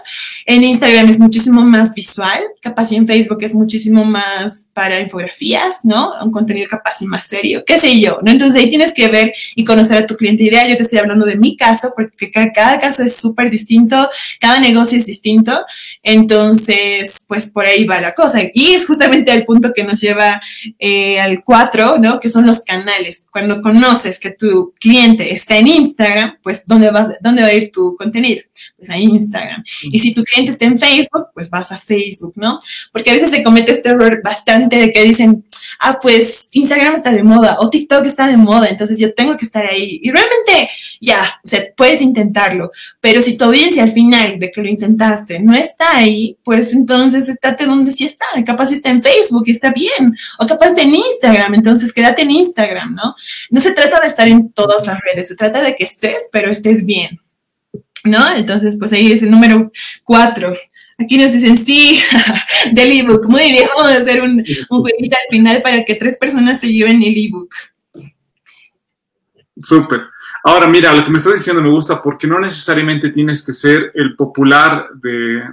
[0.45, 5.86] en Instagram es muchísimo más visual, capaz y en Facebook es muchísimo más para infografías,
[5.86, 6.12] ¿no?
[6.23, 8.29] Un contenido capaz y más serio, qué sé yo, ¿no?
[8.29, 10.69] Entonces ahí tienes que ver y conocer a tu cliente ideal.
[10.69, 14.08] Yo te estoy hablando de mi caso, porque cada caso es súper distinto,
[14.39, 15.62] cada negocio es distinto,
[16.03, 18.41] entonces, pues por ahí va la cosa.
[18.53, 20.39] Y es justamente el punto que nos lleva
[20.77, 22.19] eh, al 4, ¿no?
[22.19, 23.25] Que son los canales.
[23.32, 27.72] Cuando conoces que tu cliente está en Instagram, pues ¿dónde, vas, dónde va a ir
[27.72, 28.41] tu contenido?
[28.78, 29.63] Pues a Instagram.
[29.84, 32.60] Y si tu cliente está en Facebook, pues vas a Facebook, ¿no?
[32.91, 35.45] Porque a veces se comete este error bastante de que dicen,
[35.80, 39.45] ah, pues Instagram está de moda o TikTok está de moda, entonces yo tengo que
[39.45, 40.00] estar ahí.
[40.02, 40.69] Y realmente,
[41.02, 45.54] ya, o puedes intentarlo, pero si tu audiencia al final de que lo intentaste no
[45.54, 48.26] está ahí, pues entonces estate donde sí está.
[48.45, 52.32] Capaz está en Facebook y está bien, o capaz está en Instagram, entonces quédate en
[52.32, 53.15] Instagram, ¿no?
[53.50, 56.49] No se trata de estar en todas las redes, se trata de que estés, pero
[56.49, 57.19] estés bien.
[58.05, 58.33] ¿No?
[58.35, 59.71] Entonces, pues ahí es el número
[60.03, 60.53] cuatro.
[60.97, 62.01] Aquí nos dicen, sí,
[62.73, 63.27] del ebook.
[63.27, 66.71] Muy bien, vamos a hacer un, un jueguito al final para que tres personas se
[66.71, 67.53] lleven el ebook.
[69.62, 70.01] Súper.
[70.43, 73.91] Ahora, mira, lo que me estás diciendo me gusta porque no necesariamente tienes que ser
[73.93, 75.43] el popular de,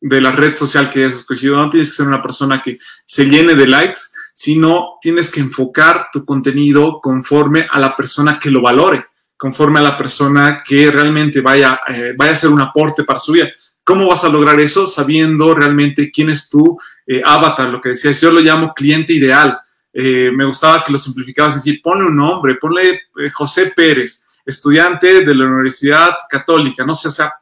[0.00, 3.26] de la red social que hayas escogido, no tienes que ser una persona que se
[3.26, 3.98] llene de likes,
[4.32, 9.82] sino tienes que enfocar tu contenido conforme a la persona que lo valore, conforme a
[9.82, 13.48] la persona que realmente vaya, eh, vaya a ser un aporte para su vida.
[13.84, 17.68] ¿Cómo vas a lograr eso sabiendo realmente quién es tu eh, avatar?
[17.68, 19.58] Lo que decías, yo lo llamo cliente ideal.
[19.92, 25.34] Eh, me gustaba que lo simplificabas, decir, ponle un nombre, ponle José Pérez, estudiante de
[25.34, 27.32] la Universidad Católica, no o sea,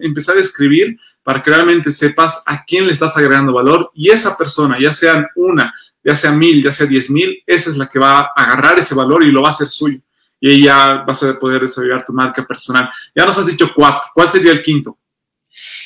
[0.00, 4.36] empezar a escribir para que realmente sepas a quién le estás agregando valor y esa
[4.36, 7.98] persona, ya sean una, ya sea mil, ya sea diez mil, esa es la que
[7.98, 9.98] va a agarrar ese valor y lo va a hacer suyo.
[10.40, 12.90] Y ahí ya vas a poder desarrollar tu marca personal.
[13.14, 14.98] Ya nos has dicho cuatro, ¿cuál sería el quinto?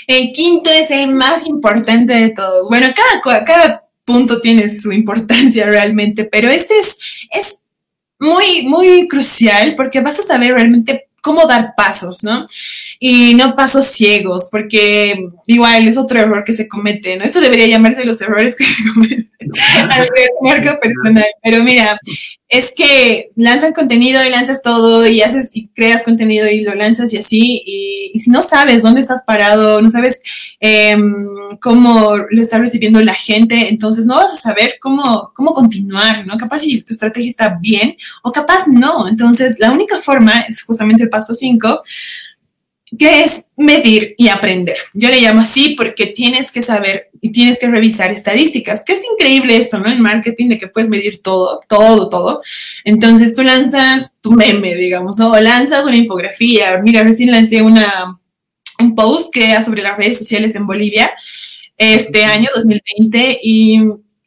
[0.07, 2.69] El quinto es el más importante de todos.
[2.69, 2.89] Bueno,
[3.23, 6.99] cada, cada punto tiene su importancia realmente, pero este es,
[7.31, 7.61] es
[8.19, 12.47] muy, muy crucial porque vas a saber realmente cómo dar pasos, ¿no?
[12.99, 17.25] Y no pasos ciegos, porque igual es otro error que se comete, ¿no?
[17.25, 19.31] Esto debería llamarse los errores que se cometen
[19.91, 20.09] al
[20.43, 21.27] marca personal.
[21.43, 21.99] Pero mira,
[22.49, 27.13] es que lanzan contenido y lanzas todo y haces y creas contenido y lo lanzas
[27.13, 27.63] y así.
[27.65, 30.21] Y, si no sabes dónde estás parado, no sabes
[30.59, 31.15] em,
[31.61, 36.37] cómo lo está recibiendo la gente, entonces no vas a saber cómo, cómo continuar, ¿no?
[36.37, 39.07] Capaz si tu estrategia está bien o capaz no.
[39.07, 41.83] Entonces, la única forma es justamente el paso 5
[42.97, 44.77] que es medir y aprender.
[44.95, 49.03] Yo le llamo así porque tienes que saber y tienes que revisar estadísticas, que es
[49.13, 49.91] increíble esto, ¿no?
[49.91, 52.43] En marketing, de que puedes medir todo, todo, todo.
[52.85, 55.33] Entonces tú lanzas tu meme, digamos, ¿no?
[55.33, 56.79] O lanzas una infografía.
[56.83, 58.19] Mira, recién lancé una,
[58.79, 61.13] un post que era sobre las redes sociales en Bolivia
[61.77, 63.81] este año 2020 y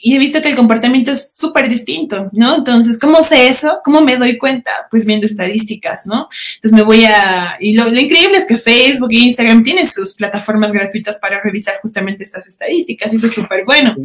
[0.03, 2.57] y he visto que el comportamiento es súper distinto, ¿no?
[2.57, 3.79] Entonces, ¿cómo sé eso?
[3.83, 4.71] ¿Cómo me doy cuenta?
[4.89, 6.27] Pues viendo estadísticas, ¿no?
[6.55, 7.55] Entonces me voy a...
[7.59, 12.23] Y lo, increíble es que Facebook e Instagram tienen sus plataformas gratuitas para revisar justamente
[12.23, 13.95] estas estadísticas y eso es súper bueno.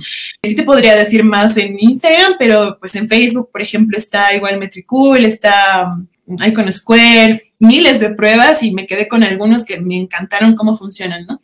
[0.43, 4.59] Sí te podría decir más en Instagram, pero pues en Facebook, por ejemplo, está igual
[4.59, 9.97] Metricool, está um, Icon Square, miles de pruebas y me quedé con algunos que me
[9.97, 11.41] encantaron cómo funcionan, ¿no?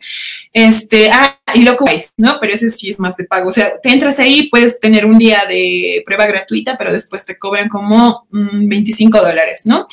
[0.53, 2.39] Este, ah, y Locowise, ¿no?
[2.41, 3.49] Pero ese sí es más de pago.
[3.49, 7.39] O sea, te entras ahí, puedes tener un día de prueba gratuita, pero después te
[7.39, 9.87] cobran como 25 mm, dólares, ¿no?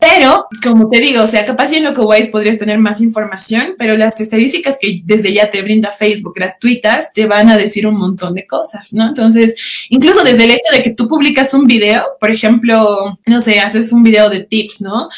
[0.00, 4.20] Pero, como te digo, o sea, capaz en Locowise podrías tener más información, pero las
[4.20, 8.46] estadísticas que desde ya te brinda Facebook gratuitas te van a decir un montón de
[8.46, 9.08] cosas, ¿no?
[9.08, 9.54] Entonces,
[9.90, 13.92] incluso desde el hecho de que tú publicas un video, por ejemplo, no sé, haces
[13.92, 15.08] un video de tips, ¿no?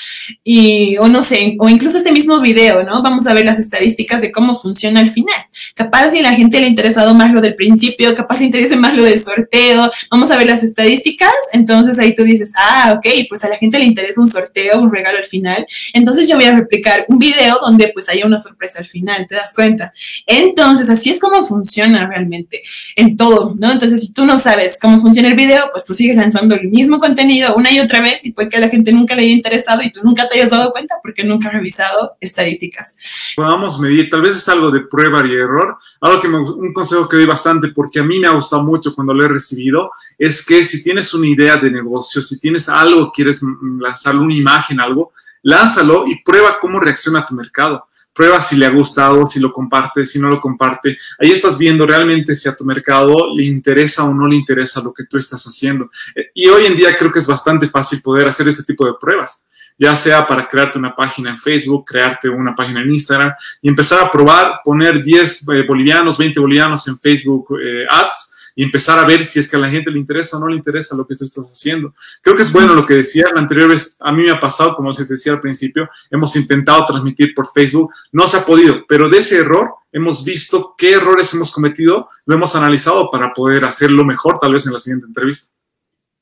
[0.45, 3.03] y, o no sé, o incluso este mismo video, ¿no?
[3.03, 5.37] Vamos a ver las estadísticas de cómo funciona al final.
[5.75, 8.77] Capaz si a la gente le ha interesado más lo del principio, capaz le interese
[8.77, 13.07] más lo del sorteo, vamos a ver las estadísticas, entonces ahí tú dices, ah, ok,
[13.29, 16.45] pues a la gente le interesa un sorteo, un regalo al final, entonces yo voy
[16.45, 19.93] a replicar un video donde pues haya una sorpresa al final, ¿te das cuenta?
[20.27, 22.63] Entonces, así es como funciona realmente
[22.97, 23.73] en todo, ¿no?
[23.73, 26.99] Entonces, si tú no sabes cómo funciona el video, pues tú sigues lanzando el mismo
[26.99, 29.83] contenido una y otra vez y puede que a la gente nunca le haya interesado
[29.83, 32.97] y tú nunca te hayas dado cuenta porque nunca he revisado estadísticas.
[33.37, 35.79] Podamos medir, tal vez es algo de prueba y error.
[36.01, 38.95] Algo que me, un consejo que doy bastante porque a mí me ha gustado mucho
[38.95, 43.11] cuando lo he recibido es que si tienes una idea de negocio, si tienes algo,
[43.13, 43.43] quieres
[43.79, 48.71] lanzar una imagen, algo, lánzalo y prueba cómo reacciona tu mercado prueba si le ha
[48.71, 50.99] gustado, si lo comparte, si no lo comparte.
[51.19, 54.93] Ahí estás viendo realmente si a tu mercado le interesa o no le interesa lo
[54.93, 55.91] que tú estás haciendo.
[56.15, 58.95] Eh, y hoy en día creo que es bastante fácil poder hacer ese tipo de
[59.01, 59.47] pruebas
[59.79, 64.05] ya sea para crearte una página en Facebook, crearte una página en Instagram y empezar
[64.05, 69.07] a probar, poner 10 eh, bolivianos, 20 bolivianos en Facebook eh, Ads y empezar a
[69.07, 71.17] ver si es que a la gente le interesa o no le interesa lo que
[71.17, 71.95] tú estás haciendo.
[72.21, 74.75] Creo que es bueno lo que decía la anterior vez, a mí me ha pasado,
[74.75, 79.09] como les decía al principio, hemos intentado transmitir por Facebook, no se ha podido, pero
[79.09, 84.05] de ese error hemos visto qué errores hemos cometido, lo hemos analizado para poder hacerlo
[84.05, 85.53] mejor tal vez en la siguiente entrevista.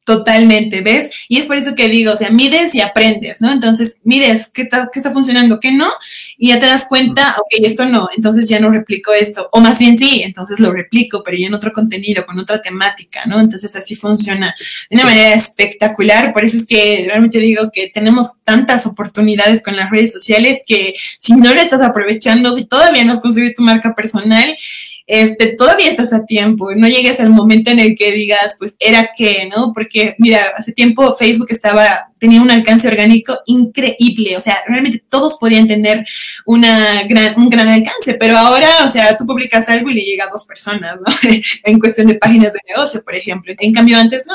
[0.04, 1.10] Totalmente, ¿ves?
[1.28, 3.52] Y es por eso que digo, o sea, mides y aprendes, ¿no?
[3.52, 5.88] Entonces, mides qué está, qué está funcionando, qué no,
[6.38, 9.78] y ya te das cuenta, ok, esto no, entonces ya no replico esto, o más
[9.78, 13.40] bien sí, entonces lo replico, pero ya en otro contenido, con otra temática, ¿no?
[13.40, 14.54] Entonces así funciona
[14.88, 19.76] de una manera espectacular, por eso es que realmente digo que tenemos tantas oportunidades con
[19.76, 23.62] las redes sociales que si no lo estás aprovechando, si todavía no has construido tu
[23.62, 24.56] marca personal,
[25.12, 29.10] este, todavía estás a tiempo, no llegues al momento en el que digas, pues era
[29.16, 29.72] que, ¿no?
[29.74, 35.38] Porque, mira, hace tiempo Facebook estaba, tenía un alcance orgánico increíble, o sea, realmente todos
[35.38, 36.06] podían tener
[36.44, 40.24] una gran, un gran alcance, pero ahora, o sea, tú publicas algo y le llega
[40.24, 41.12] a dos personas, ¿no?
[41.64, 43.54] en cuestión de páginas de negocio, por ejemplo.
[43.58, 44.34] En cambio, antes no.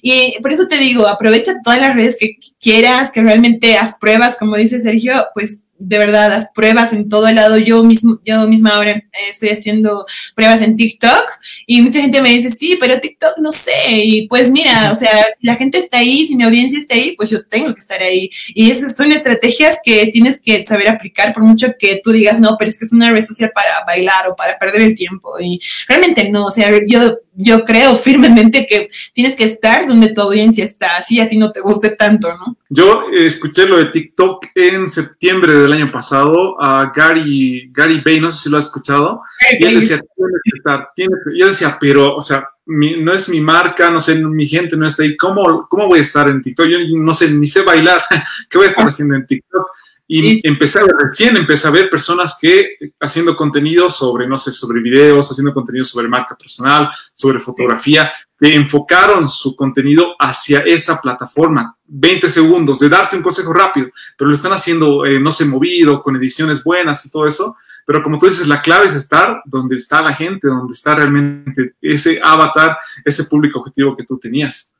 [0.00, 4.36] Y por eso te digo, aprovecha todas las redes que quieras, que realmente haz pruebas,
[4.36, 7.58] como dice Sergio, pues de verdad las pruebas en todo el lado.
[7.58, 11.24] Yo mismo, yo misma ahora eh, estoy haciendo pruebas en TikTok
[11.66, 13.72] y mucha gente me dice, sí, pero TikTok no sé.
[13.88, 17.14] Y pues mira, o sea, si la gente está ahí, si mi audiencia está ahí,
[17.16, 18.30] pues yo tengo que estar ahí.
[18.48, 22.56] Y esas son estrategias que tienes que saber aplicar por mucho que tú digas, no,
[22.58, 25.38] pero es que es una red social para bailar o para perder el tiempo.
[25.40, 30.20] Y realmente no, o sea, yo yo creo firmemente que tienes que estar donde tu
[30.20, 32.56] audiencia está, así a ti no te guste tanto, ¿no?
[32.68, 38.30] Yo escuché lo de TikTok en septiembre del año pasado a Gary, Gary Bay, no
[38.30, 39.20] sé si lo has escuchado,
[39.58, 43.40] y él decía, tienes que estar, tienes yo decía, pero, o sea, no es mi
[43.40, 46.66] marca, no sé, mi gente no está ahí, ¿cómo, cómo voy a estar en TikTok?
[46.66, 48.02] Yo no sé, ni sé bailar,
[48.50, 49.66] ¿qué voy a estar haciendo en TikTok?
[50.06, 54.52] Y empecé a ver, recién empecé a ver personas que haciendo contenido sobre, no sé,
[54.52, 61.00] sobre videos, haciendo contenido sobre marca personal, sobre fotografía, que enfocaron su contenido hacia esa
[61.00, 61.74] plataforma.
[61.86, 66.02] 20 segundos de darte un consejo rápido, pero lo están haciendo, eh, no sé, movido,
[66.02, 67.56] con ediciones buenas y todo eso.
[67.86, 71.74] Pero como tú dices, la clave es estar donde está la gente, donde está realmente
[71.80, 74.74] ese avatar, ese público objetivo que tú tenías.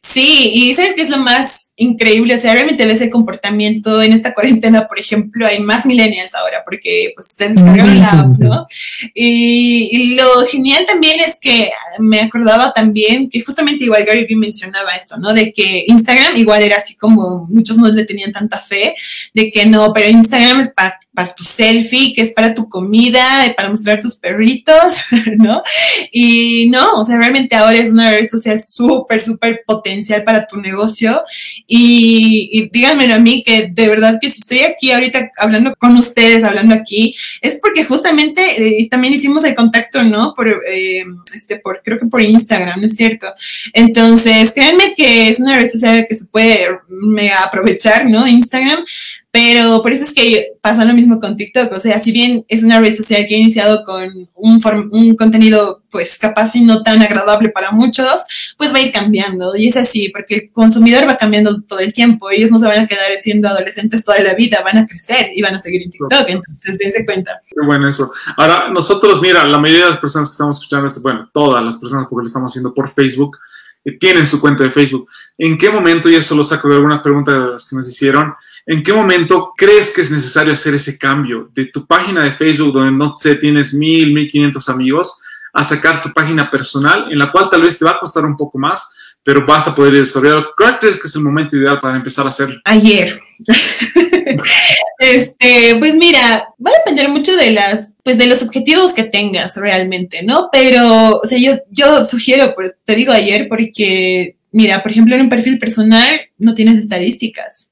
[0.00, 2.34] Sí, y ¿sabes qué es lo más increíble?
[2.34, 6.62] O sea, realmente ves el comportamiento en esta cuarentena, por ejemplo, hay más millennials ahora
[6.64, 8.66] porque pues se descargaron la app, ¿no?
[9.14, 14.96] Y, lo genial también es que me acordaba también que justamente igual Gary Vee mencionaba
[14.96, 15.32] esto, ¿no?
[15.32, 18.96] De que Instagram igual era así como muchos no le tenían tanta fe,
[19.32, 23.54] de que no, pero Instagram es para, para tu selfie, que es para tu comida,
[23.56, 25.04] para mostrar tus perritos,
[25.36, 25.62] ¿no?
[26.10, 30.56] Y no, o sea, realmente ahora es una red social súper, súper potencial para tu
[30.56, 31.22] negocio.
[31.70, 35.96] Y, y díganmelo a mí que de verdad que si estoy aquí ahorita hablando con
[35.96, 40.32] ustedes, hablando aquí, es porque justamente eh, también hicimos el contacto, ¿no?
[40.34, 41.04] Por, eh,
[41.34, 43.32] este, por, creo que por Instagram, ¿no es cierto?
[43.74, 48.26] Entonces, créanme que es una red social que se puede mega aprovechar, ¿no?
[48.26, 48.84] Instagram,
[49.30, 51.72] pero por eso es que pasa lo mismo con TikTok.
[51.72, 55.82] O sea, si bien es una red social que ha iniciado con un, un contenido,
[55.90, 58.24] pues capaz y no tan agradable para muchos,
[58.56, 59.54] pues va a ir cambiando.
[59.54, 62.30] Y es así, porque el consumidor va cambiando todo el tiempo.
[62.30, 65.42] Ellos no se van a quedar siendo adolescentes toda la vida, van a crecer y
[65.42, 66.24] van a seguir en TikTok.
[66.26, 67.42] Entonces, dense cuenta.
[67.46, 68.10] Qué bueno eso.
[68.38, 71.76] Ahora, nosotros, mira, la mayoría de las personas que estamos escuchando esto, bueno, todas las
[71.76, 73.36] personas, porque lo estamos haciendo por Facebook,
[73.84, 75.08] eh, tienen su cuenta de Facebook.
[75.36, 78.34] ¿En qué momento, y eso lo saco de algunas preguntas de las que nos hicieron,
[78.70, 82.74] ¿En qué momento crees que es necesario hacer ese cambio de tu página de Facebook,
[82.74, 85.22] donde no sé, tienes mil, mil quinientos amigos,
[85.54, 88.36] a sacar tu página personal, en la cual tal vez te va a costar un
[88.36, 90.48] poco más, pero vas a poder desarrollar.
[90.54, 92.60] ¿Cuál crees que es el momento ideal para empezar a hacerlo?
[92.64, 93.18] Ayer.
[94.98, 99.56] este, pues mira, va a depender mucho de las, pues de los objetivos que tengas
[99.56, 100.50] realmente, ¿no?
[100.52, 105.22] Pero, o sea, yo, yo sugiero, pues te digo ayer, porque, mira, por ejemplo, en
[105.22, 107.67] un perfil personal no tienes estadísticas.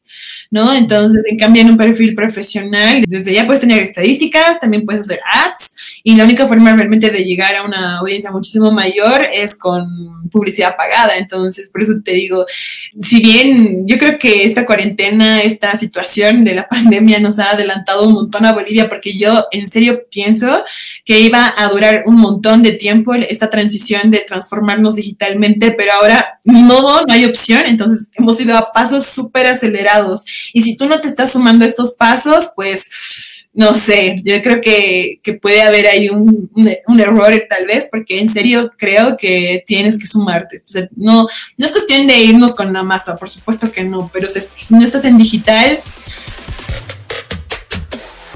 [0.50, 0.72] ¿No?
[0.72, 5.20] Entonces, en cambio, en un perfil profesional, desde ya puedes tener estadísticas, también puedes hacer
[5.32, 10.30] ads, y la única forma realmente de llegar a una audiencia muchísimo mayor es con
[10.30, 11.16] publicidad pagada.
[11.16, 12.46] Entonces, por eso te digo,
[13.02, 18.06] si bien yo creo que esta cuarentena, esta situación de la pandemia nos ha adelantado
[18.06, 20.64] un montón a Bolivia, porque yo en serio pienso
[21.04, 26.38] que iba a durar un montón de tiempo esta transición de transformarnos digitalmente, pero ahora
[26.44, 30.24] ni modo, no hay opción, entonces hemos ido a pasos súper acelerados.
[30.52, 32.88] Y si tú no te estás sumando estos pasos, pues
[33.56, 36.50] no sé, yo creo que, puede haber ahí un,
[36.98, 40.62] error tal vez, porque en serio creo que tienes que sumarte.
[40.94, 44.74] no, no es cuestión de irnos con la masa, por supuesto que no, pero si
[44.74, 45.80] no estás en digital,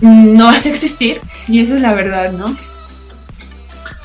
[0.00, 2.56] no vas a existir, y esa es la verdad, ¿no?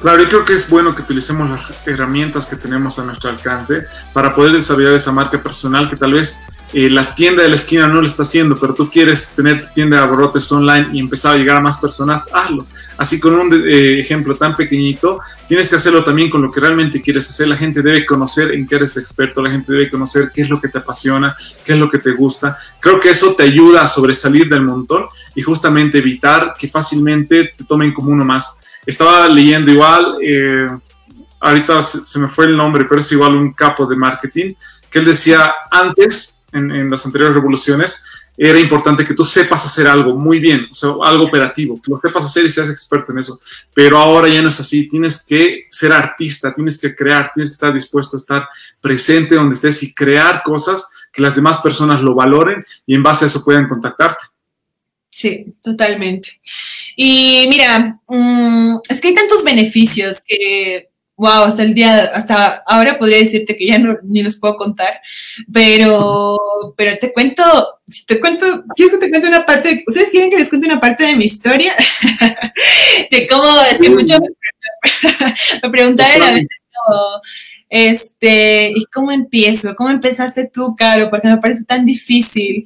[0.01, 3.85] Claro, yo creo que es bueno que utilicemos las herramientas que tenemos a nuestro alcance
[4.13, 6.43] para poder desarrollar esa marca personal que tal vez
[6.75, 10.03] la tienda de la esquina no lo está haciendo, pero tú quieres tener tienda de
[10.03, 12.67] abarrotes online y empezar a llegar a más personas, hazlo.
[12.97, 17.01] Así con un eh, ejemplo tan pequeñito, tienes que hacerlo también con lo que realmente
[17.01, 17.47] quieres hacer.
[17.47, 20.59] La gente debe conocer en qué eres experto, la gente debe conocer qué es lo
[20.59, 22.57] que te apasiona, qué es lo que te gusta.
[22.81, 27.63] Creo que eso te ayuda a sobresalir del montón y justamente evitar que fácilmente te
[27.63, 28.61] tomen como uno más.
[28.85, 30.67] Estaba leyendo igual, eh,
[31.39, 34.53] ahorita se me fue el nombre, pero es igual un capo de marketing,
[34.89, 38.03] que él decía antes, en, las anteriores revoluciones,
[38.37, 41.99] era importante que tú sepas hacer algo muy bien, o sea, algo operativo, que lo
[42.01, 43.39] sepas hacer y seas experto en eso.
[43.73, 47.53] Pero ahora ya no es así, tienes que ser artista, tienes que crear, tienes que
[47.53, 48.49] estar dispuesto a estar
[48.81, 53.25] presente donde estés y crear cosas que las demás personas lo valoren y en base
[53.25, 54.25] a eso puedan contactarte.
[55.09, 56.41] Sí, totalmente.
[56.97, 62.97] Y mira, mm, es que hay tantos beneficios que, wow, hasta el día, hasta ahora
[62.97, 64.99] podría decirte que ya no, ni los puedo contar,
[65.51, 66.37] pero,
[66.75, 67.43] pero te cuento,
[67.89, 69.83] si te cuento, ¿quieres que te cuente una parte?
[69.87, 71.73] ¿Ustedes quieren que les cuente una parte de mi historia?
[73.11, 74.27] de cómo, es que mucho me,
[75.63, 76.49] me preguntaron a veces
[77.69, 79.75] este, ¿y cómo empiezo?
[79.75, 81.09] ¿Cómo empezaste tú, Caro?
[81.09, 82.65] Porque me parece tan difícil.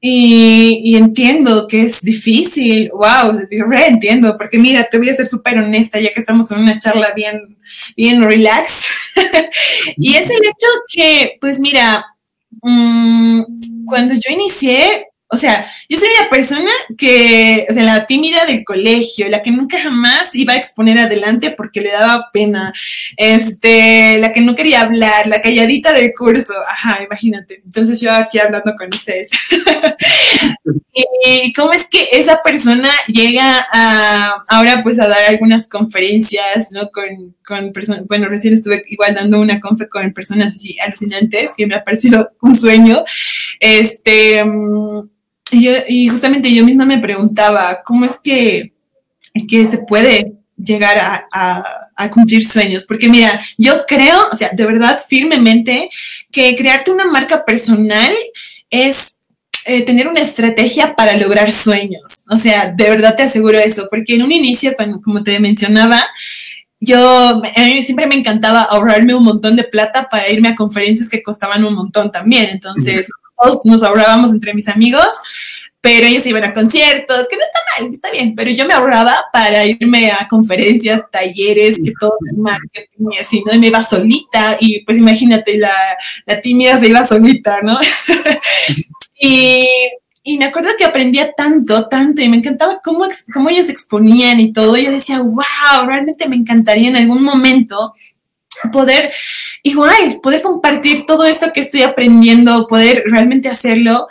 [0.00, 5.58] Y, entiendo que es difícil, wow, yo entiendo, porque mira, te voy a ser súper
[5.58, 7.58] honesta, ya que estamos en una charla bien,
[7.96, 8.86] bien relax.
[9.96, 12.06] y es el hecho que, pues mira,
[12.62, 18.44] mm, cuando yo inicié, o sea, yo soy una persona que, o sea, la tímida
[18.46, 22.72] del colegio, la que nunca jamás iba a exponer adelante porque le daba pena,
[23.16, 27.62] este, la que no quería hablar, la calladita del curso, ajá, imagínate.
[27.64, 29.30] Entonces yo aquí hablando con ustedes.
[30.92, 36.90] y cómo es que esa persona llega a, ahora pues a dar algunas conferencias, ¿no?
[36.90, 41.68] Con, con personas, bueno, recién estuve igual dando una confe con personas así alucinantes, que
[41.68, 43.04] me ha parecido un sueño.
[43.60, 45.19] Este, mm,
[45.50, 48.72] y, justamente yo misma me preguntaba, ¿cómo es que,
[49.48, 52.84] que se puede llegar a, a, cumplir sueños?
[52.84, 55.90] Porque mira, yo creo, o sea, de verdad, firmemente,
[56.30, 58.12] que crearte una marca personal
[58.70, 59.16] es
[59.66, 62.24] eh, tener una estrategia para lograr sueños.
[62.30, 66.02] O sea, de verdad te aseguro eso, porque en un inicio, cuando, como te mencionaba,
[66.80, 71.22] yo, a siempre me encantaba ahorrarme un montón de plata para irme a conferencias que
[71.22, 72.48] costaban un montón también.
[72.48, 73.10] Entonces,
[73.64, 75.08] nos ahorrábamos entre mis amigos,
[75.80, 79.24] pero ellos iban a conciertos, que no está mal, está bien, pero yo me ahorraba
[79.32, 82.36] para irme a conferencias, talleres, que todo el
[83.12, 83.58] y así, ¿no?
[83.58, 85.72] Me iba solita y pues imagínate, la,
[86.26, 87.78] la tímida se iba solita, ¿no?
[89.20, 89.66] y,
[90.22, 94.52] y me acuerdo que aprendía tanto, tanto, y me encantaba cómo, cómo ellos exponían y
[94.52, 94.76] todo.
[94.76, 97.94] Yo decía, wow, realmente me encantaría en algún momento
[98.72, 99.12] poder,
[99.62, 104.06] igual, poder compartir todo esto que estoy aprendiendo, poder realmente hacerlo.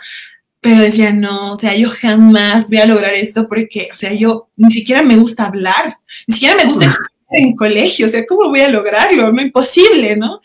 [0.60, 4.48] Pero decía, no, o sea, yo jamás voy a lograr esto porque, o sea, yo
[4.56, 6.94] ni siquiera me gusta hablar, ni siquiera me gusta
[7.30, 9.32] en colegio, o sea, ¿cómo voy a lograrlo?
[9.32, 10.40] No, imposible, ¿no?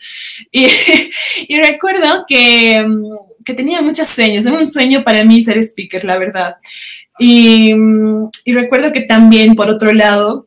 [0.50, 0.66] Y,
[1.48, 2.86] y recuerdo que,
[3.44, 6.56] que, tenía muchos sueños, era un sueño para mí ser speaker, la verdad.
[7.18, 7.72] Y,
[8.44, 10.45] y recuerdo que también, por otro lado,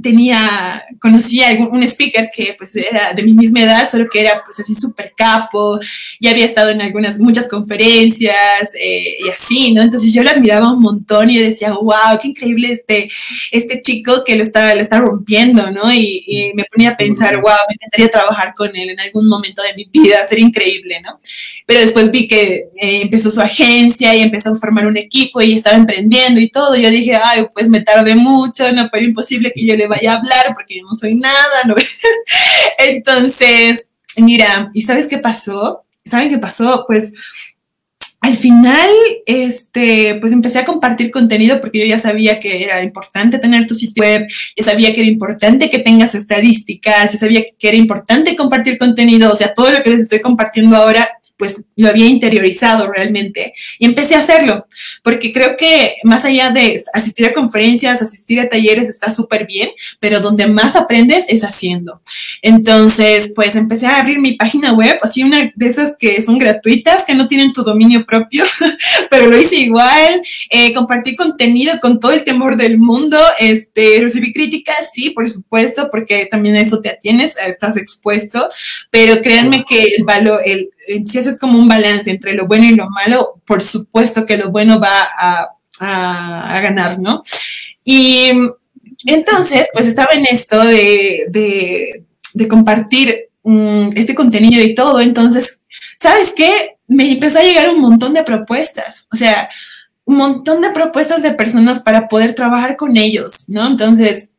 [0.00, 4.60] tenía, conocía un speaker que pues era de mi misma edad, solo que era pues
[4.60, 5.80] así súper capo,
[6.20, 9.82] ya había estado en algunas, muchas conferencias eh, y así, ¿no?
[9.82, 13.10] Entonces yo lo admiraba un montón y decía, wow, qué increíble este,
[13.50, 15.92] este chico que lo está, le está rompiendo, ¿no?
[15.92, 19.74] Y, me ponía a pensar, wow, me encantaría trabajar con él en algún momento de
[19.74, 21.20] mi vida, ser increíble, ¿no?
[21.66, 25.52] Pero después vi que eh, empezó su agencia y empezó a formar un equipo y
[25.52, 29.64] estaba emprendiendo y todo, yo dije, ay, pues me tardé mucho, no, pero imposible que
[29.64, 31.74] yo le vaya a hablar porque yo no soy nada, ¿no?
[32.78, 35.84] Entonces, mira, ¿y sabes qué pasó?
[36.04, 36.84] ¿Saben qué pasó?
[36.86, 37.12] Pues
[38.22, 38.90] al final,
[39.24, 43.74] este, pues empecé a compartir contenido porque yo ya sabía que era importante tener tu
[43.74, 44.26] sitio web,
[44.56, 49.32] ya sabía que era importante que tengas estadísticas, ya sabía que era importante compartir contenido,
[49.32, 51.08] o sea, todo lo que les estoy compartiendo ahora
[51.40, 54.66] pues lo había interiorizado realmente y empecé a hacerlo,
[55.02, 59.70] porque creo que más allá de asistir a conferencias, asistir a talleres está súper bien,
[59.98, 62.02] pero donde más aprendes es haciendo.
[62.42, 67.06] Entonces, pues empecé a abrir mi página web, así una de esas que son gratuitas,
[67.06, 68.44] que no tienen tu dominio propio,
[69.10, 70.20] pero lo hice igual,
[70.50, 75.88] eh, compartí contenido con todo el temor del mundo, este, recibí críticas, sí, por supuesto,
[75.90, 78.46] porque también eso te atienes, estás expuesto,
[78.90, 80.68] pero créanme que el valor, el,
[81.06, 84.50] si haces como un balance entre lo bueno y lo malo, por supuesto que lo
[84.50, 85.48] bueno va a,
[85.80, 87.22] a, ganar, ¿no?
[87.84, 88.30] Y
[89.04, 92.04] entonces, pues estaba en esto de,
[92.34, 95.60] de, compartir um, este contenido y todo, entonces,
[95.96, 96.76] ¿sabes qué?
[96.86, 99.48] Me empezó a llegar un montón de propuestas, o sea,
[100.04, 103.66] un montón de propuestas de personas para poder trabajar con ellos, ¿no?
[103.66, 104.30] Entonces,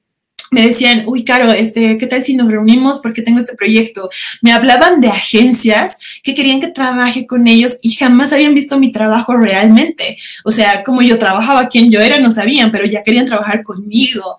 [0.51, 4.09] me decían, uy, Caro, este, ¿qué tal si nos reunimos porque tengo este proyecto?
[4.41, 8.91] Me hablaban de agencias que querían que trabaje con ellos y jamás habían visto mi
[8.91, 10.17] trabajo realmente.
[10.43, 14.35] O sea, como yo trabajaba, quién yo era, no sabían, pero ya querían trabajar conmigo.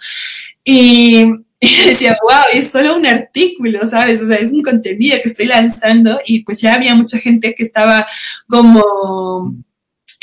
[0.63, 1.25] Y,
[1.89, 4.21] decía, wow, es solo un artículo, ¿sabes?
[4.21, 7.63] O sea, es un contenido que estoy lanzando y pues ya había mucha gente que
[7.63, 8.07] estaba
[8.49, 9.55] como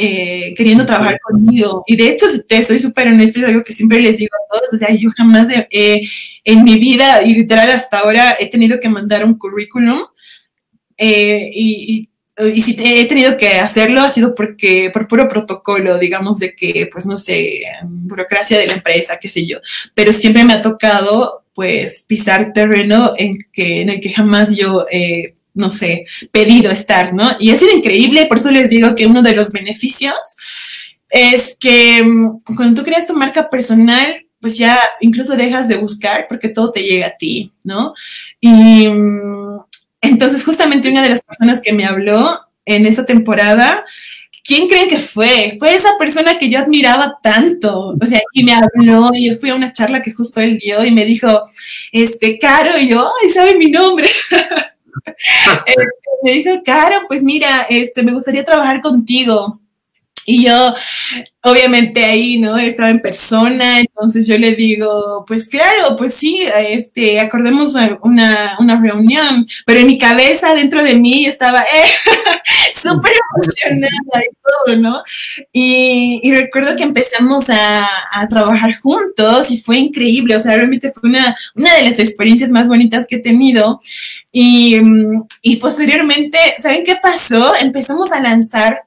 [0.02, 1.84] eh, queriendo trabajar conmigo.
[1.86, 4.74] Y de hecho, te soy súper honesta, es algo que siempre les digo a todos.
[4.74, 9.26] O sea, yo jamás en mi vida, y literal hasta ahora, he tenido que mandar
[9.26, 10.00] un currículum.
[10.98, 16.40] Eh, y, y, si he tenido que hacerlo, ha sido porque, por puro protocolo, digamos,
[16.40, 19.58] de que, pues no sé, burocracia de la empresa, qué sé yo.
[19.94, 24.86] Pero siempre me ha tocado, pues, pisar terreno en, que, en el que jamás yo.
[25.54, 27.36] No sé, pedido estar, ¿no?
[27.40, 30.16] Y ha sido increíble, por eso les digo que uno de los beneficios
[31.10, 36.28] es que mm, cuando tú creas tu marca personal, pues ya incluso dejas de buscar
[36.30, 37.94] porque todo te llega a ti, ¿no?
[38.40, 39.60] Y mm,
[40.02, 43.84] entonces justamente una de las personas que me habló en esa temporada,
[44.44, 45.58] ¿quién creen que fue?
[45.60, 49.50] Fue esa persona que yo admiraba tanto, o sea, y me habló, y yo fui
[49.50, 51.44] a una charla que justo él dio y me dijo,
[51.92, 54.08] este, Caro, y yo, ay, sabe mi nombre.
[55.66, 55.90] Este,
[56.24, 59.60] me dijo, Caro, pues mira, este, me gustaría trabajar contigo.
[60.30, 60.76] Y yo,
[61.42, 62.56] obviamente ahí, ¿no?
[62.58, 68.80] Estaba en persona, entonces yo le digo, pues claro, pues sí, este, acordemos una, una
[68.80, 71.90] reunión, pero en mi cabeza, dentro de mí, estaba eh,
[72.76, 75.04] súper emocionada y todo, ¿no?
[75.52, 81.10] Y, recuerdo que empezamos a, a, trabajar juntos y fue increíble, o sea, realmente fue
[81.10, 83.80] una, una de las experiencias más bonitas que he tenido.
[84.32, 84.78] Y,
[85.42, 87.56] y posteriormente, ¿saben qué pasó?
[87.56, 88.84] Empezamos a lanzar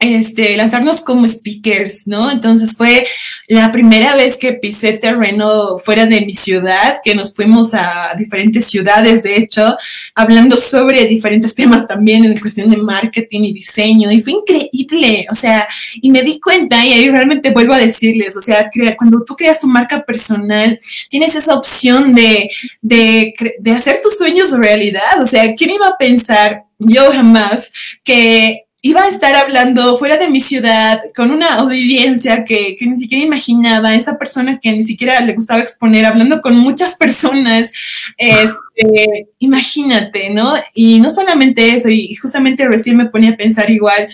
[0.00, 2.30] este, lanzarnos como speakers, ¿no?
[2.30, 3.06] Entonces fue
[3.48, 8.66] la primera vez que pisé terreno fuera de mi ciudad, que nos fuimos a diferentes
[8.66, 9.76] ciudades, de hecho,
[10.14, 15.34] hablando sobre diferentes temas también en cuestión de marketing y diseño, y fue increíble, o
[15.34, 15.66] sea,
[16.00, 19.58] y me di cuenta, y ahí realmente vuelvo a decirles, o sea, cuando tú creas
[19.58, 20.78] tu marca personal,
[21.08, 22.48] tienes esa opción de,
[22.80, 26.64] de, de hacer tus sueños realidad, o sea, ¿quién iba a pensar?
[26.78, 27.72] Yo jamás
[28.04, 32.96] que iba a estar hablando fuera de mi ciudad con una audiencia que, que, ni
[32.96, 37.72] siquiera imaginaba, esa persona que ni siquiera le gustaba exponer, hablando con muchas personas,
[38.16, 40.54] este, imagínate, ¿no?
[40.74, 44.08] Y no solamente eso, y justamente recién me ponía a pensar igual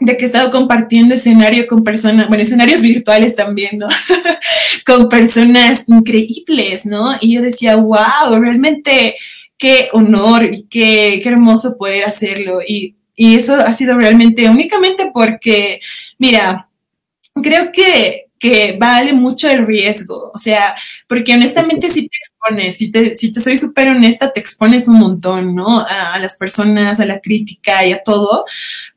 [0.00, 3.88] de que he estado compartiendo escenario con personas, bueno, escenarios virtuales también, ¿no?
[4.86, 7.16] con personas increíbles, ¿no?
[7.20, 9.16] Y yo decía, wow, realmente
[9.56, 12.58] qué honor y qué, qué hermoso poder hacerlo.
[12.66, 15.80] Y y eso ha sido realmente únicamente porque,
[16.18, 16.68] mira,
[17.42, 20.74] creo que, que vale mucho el riesgo, o sea,
[21.08, 24.98] porque honestamente si te expones, si te, si te soy súper honesta, te expones un
[24.98, 25.80] montón, ¿no?
[25.80, 28.44] A, a las personas, a la crítica y a todo,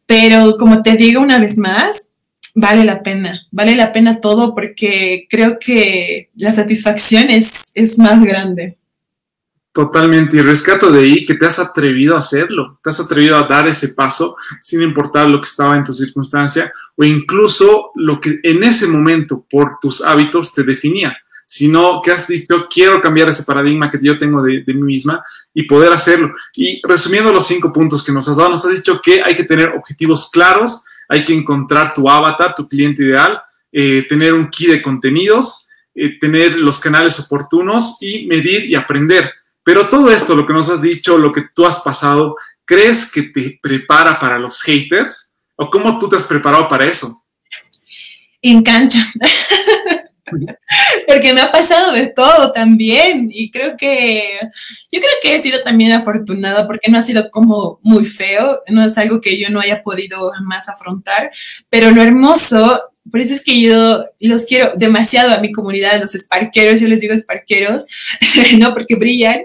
[0.06, 2.10] pero como te digo una vez más,
[2.56, 8.24] vale la pena, vale la pena todo porque creo que la satisfacción es, es más
[8.24, 8.78] grande.
[9.76, 13.44] Totalmente, y rescato de ahí que te has atrevido a hacerlo, te has atrevido a
[13.46, 18.40] dar ese paso sin importar lo que estaba en tu circunstancia o incluso lo que
[18.42, 23.44] en ese momento por tus hábitos te definía, sino que has dicho, quiero cambiar ese
[23.44, 25.22] paradigma que yo tengo de, de, mí misma
[25.54, 26.34] y poder hacerlo.
[26.54, 29.44] Y resumiendo los cinco puntos que nos has dado, nos has dicho que hay que
[29.44, 33.42] tener objetivos claros, hay que encontrar tu avatar, tu cliente ideal,
[33.74, 39.34] eh, tener un key de contenidos, eh, tener los canales oportunos y medir y aprender
[39.66, 43.24] pero todo esto, lo que nos has dicho, lo que tú has pasado, ¿crees que
[43.24, 45.36] te prepara para los haters?
[45.56, 47.26] ¿O cómo tú te has preparado para eso?
[48.44, 49.00] En cancha.
[51.08, 54.40] porque me ha pasado de todo también y creo que
[54.92, 58.86] yo creo que he sido también afortunada porque no ha sido como muy feo, no
[58.86, 61.32] es algo que yo no haya podido jamás afrontar,
[61.70, 62.82] pero lo hermoso
[63.12, 67.00] por eso es que yo los quiero demasiado a mi comunidad, los esparqueros, yo les
[67.00, 67.86] digo esparqueros,
[68.58, 68.74] ¿no?
[68.74, 69.42] Porque brillan.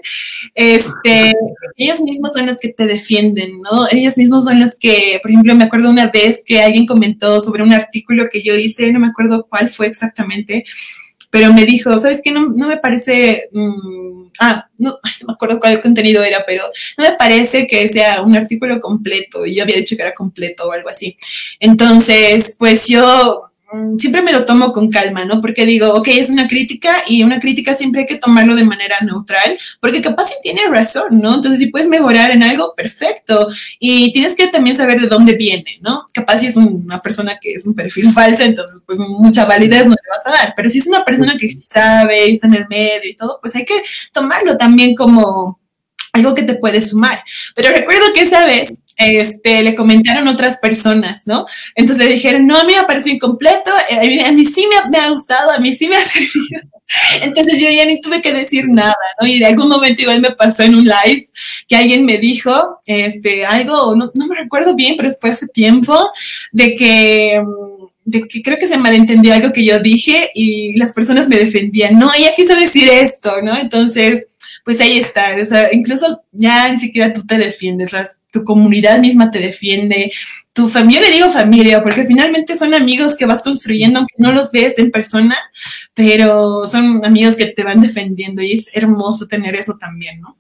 [0.55, 1.35] Este,
[1.77, 3.87] ellos mismos son los que te defienden, ¿no?
[3.91, 7.63] Ellos mismos son los que, por ejemplo, me acuerdo una vez que alguien comentó sobre
[7.63, 10.65] un artículo que yo hice, no me acuerdo cuál fue exactamente,
[11.31, 12.33] pero me dijo, ¿sabes qué?
[12.33, 16.65] No, no me parece, mm, ah, no, no, me acuerdo cuál contenido era, pero
[16.99, 20.67] no me parece que sea un artículo completo, y yo había dicho que era completo
[20.67, 21.17] o algo así.
[21.61, 23.50] Entonces, pues yo
[23.99, 25.41] siempre me lo tomo con calma, ¿no?
[25.41, 28.97] Porque digo, ok, es una crítica y una crítica siempre hay que tomarlo de manera
[29.03, 31.37] neutral, porque capaz si tiene razón, ¿no?
[31.37, 33.49] Entonces, si puedes mejorar en algo, perfecto.
[33.79, 36.05] Y tienes que también saber de dónde viene, ¿no?
[36.13, 39.93] Capaz si es una persona que es un perfil falso, entonces, pues mucha validez no
[39.93, 40.55] le vas a dar.
[40.57, 43.55] Pero si es una persona que sí sabe, está en el medio y todo, pues
[43.57, 45.61] hay que tomarlo también como
[46.13, 47.23] algo que te puede sumar.
[47.55, 51.47] Pero recuerdo que esa vez este, le comentaron otras personas, ¿no?
[51.75, 55.11] Entonces le dijeron, no, a mí me parecido incompleto, eh, a mí, sí me, ha
[55.11, 56.61] gustado, a mí sí me ha servido.
[57.23, 59.27] Entonces yo ya ni tuve que decir nada, ¿no?
[59.27, 61.29] Y de algún momento igual me pasó en un live
[61.69, 66.11] que alguien me dijo, este, algo, no, no me recuerdo bien, pero fue hace tiempo,
[66.53, 67.43] de que
[68.05, 71.99] de que creo que se malentendió algo que yo dije y las personas me defendían,
[71.99, 73.57] no, ella quiso decir esto, ¿no?
[73.57, 74.27] Entonces,
[74.65, 77.93] pues ahí está, o sea, incluso ya ni siquiera tú te defiendes,
[78.31, 80.13] tu comunidad misma te defiende,
[80.53, 84.51] tu familia, le digo familia, porque finalmente son amigos que vas construyendo, aunque no los
[84.51, 85.37] ves en persona,
[85.95, 90.37] pero son amigos que te van defendiendo y es hermoso tener eso también, ¿no?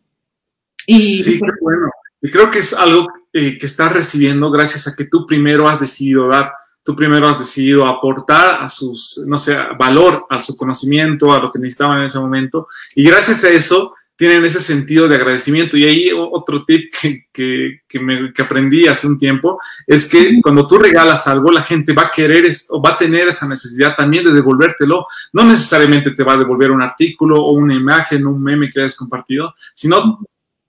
[0.86, 1.90] Y, sí, qué bueno.
[2.22, 5.80] Y creo que es algo eh, que estás recibiendo gracias a que tú primero has
[5.80, 11.32] decidido dar, tú primero has decidido aportar a sus, no sé, valor, a su conocimiento,
[11.32, 12.68] a lo que necesitaban en ese momento.
[12.94, 15.78] Y gracias a eso, tienen ese sentido de agradecimiento.
[15.78, 16.92] Y ahí otro tip
[17.32, 22.02] que, me, aprendí hace un tiempo es que cuando tú regalas algo, la gente va
[22.02, 25.06] a querer o va a tener esa necesidad también de devolvértelo.
[25.32, 28.94] No necesariamente te va a devolver un artículo o una imagen, un meme que hayas
[28.94, 30.18] compartido, sino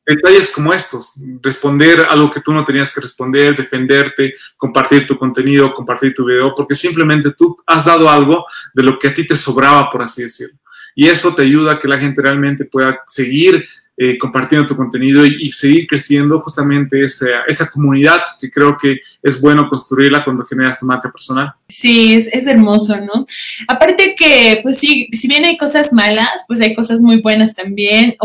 [0.06, 5.74] detalles como estos, responder algo que tú no tenías que responder, defenderte, compartir tu contenido,
[5.74, 9.36] compartir tu video, porque simplemente tú has dado algo de lo que a ti te
[9.36, 10.61] sobraba, por así decirlo
[10.96, 13.66] y eso te ayuda a que la gente realmente pueda seguir
[14.04, 19.40] eh, compartiendo tu contenido y, seguir creciendo justamente esa, esa, comunidad que creo que es
[19.40, 21.54] bueno construirla cuando generas tu marca personal.
[21.68, 23.26] Sí, es, es, hermoso, ¿no?
[23.68, 28.16] Aparte que, pues sí, si bien hay cosas malas, pues hay cosas muy buenas también.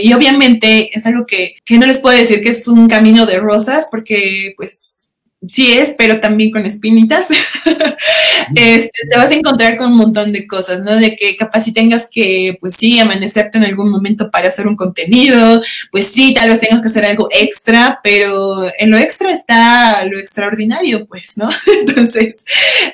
[0.00, 3.38] Y obviamente es algo que, que no les puedo decir que es un camino de
[3.38, 4.95] rosas, porque pues
[5.48, 7.28] sí es, pero también con espinitas,
[8.54, 10.96] este, te vas a encontrar con un montón de cosas, ¿no?
[10.96, 14.76] De que capaz si tengas que, pues sí, amanecerte en algún momento para hacer un
[14.76, 20.04] contenido, pues sí, tal vez tengas que hacer algo extra, pero en lo extra está
[20.04, 21.48] lo extraordinario, pues, ¿no?
[21.80, 22.44] Entonces,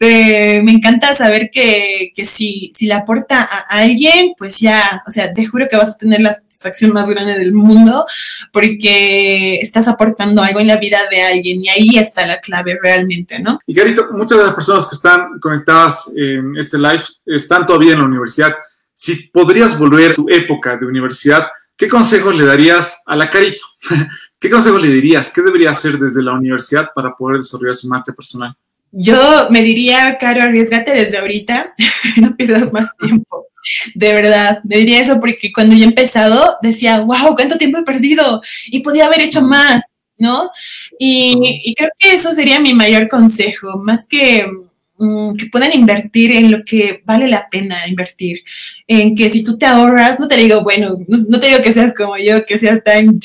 [0.01, 5.11] eh, me encanta saber que, que si, si le aporta a alguien, pues ya, o
[5.11, 8.07] sea, te juro que vas a tener las satisfacción más grande del mundo
[8.53, 13.39] porque estás aportando algo en la vida de alguien y ahí está la clave realmente,
[13.39, 13.59] ¿no?
[13.67, 18.01] Y Carito, muchas de las personas que están conectadas en este live están todavía en
[18.01, 18.55] la universidad.
[18.95, 21.47] Si podrías volver a tu época de universidad,
[21.77, 23.65] ¿qué consejos le darías a la Carito?
[24.39, 25.33] ¿Qué consejos le dirías?
[25.33, 28.55] ¿Qué debería hacer desde la universidad para poder desarrollar su marca personal?
[28.91, 31.75] Yo me diría, Caro, arriesgate desde ahorita,
[32.21, 33.32] no pierdas más tiempo.
[33.95, 37.85] De verdad, me diría eso porque cuando yo he empezado decía, wow, cuánto tiempo he
[37.85, 39.85] perdido y podía haber hecho más,
[40.19, 40.51] ¿no?
[40.99, 44.47] Y, y creo que eso sería mi mayor consejo, más que
[45.05, 48.45] Mm, que puedan invertir en lo que vale la pena invertir.
[48.87, 51.93] En que si tú te ahorras, no te digo, bueno, no, te digo que seas
[51.93, 53.19] como yo, que seas tan,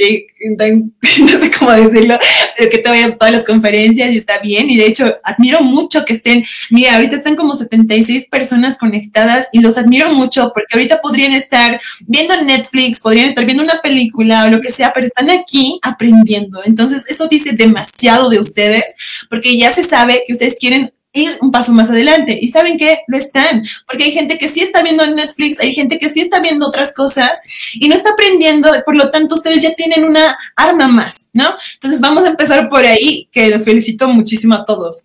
[0.57, 2.17] tan no sé cómo decirlo,
[2.57, 4.71] pero que te vayas a todas las conferencias y está bien.
[4.71, 9.59] Y de hecho, admiro mucho que estén, mira, ahorita están como 76 personas conectadas y
[9.59, 14.49] los admiro mucho porque ahorita podrían estar viendo Netflix, podrían estar viendo una película o
[14.49, 16.59] lo que sea, pero están aquí aprendiendo.
[16.65, 18.95] Entonces, eso dice demasiado de ustedes
[19.30, 22.38] porque ya se sabe que ustedes quieren ir un paso más adelante.
[22.41, 25.99] Y saben que lo están, porque hay gente que sí está viendo Netflix, hay gente
[25.99, 27.39] que sí está viendo otras cosas
[27.74, 31.55] y no está aprendiendo, por lo tanto ustedes ya tienen una arma más, ¿no?
[31.76, 35.01] Entonces vamos a empezar por ahí, que los felicito muchísimo a todos.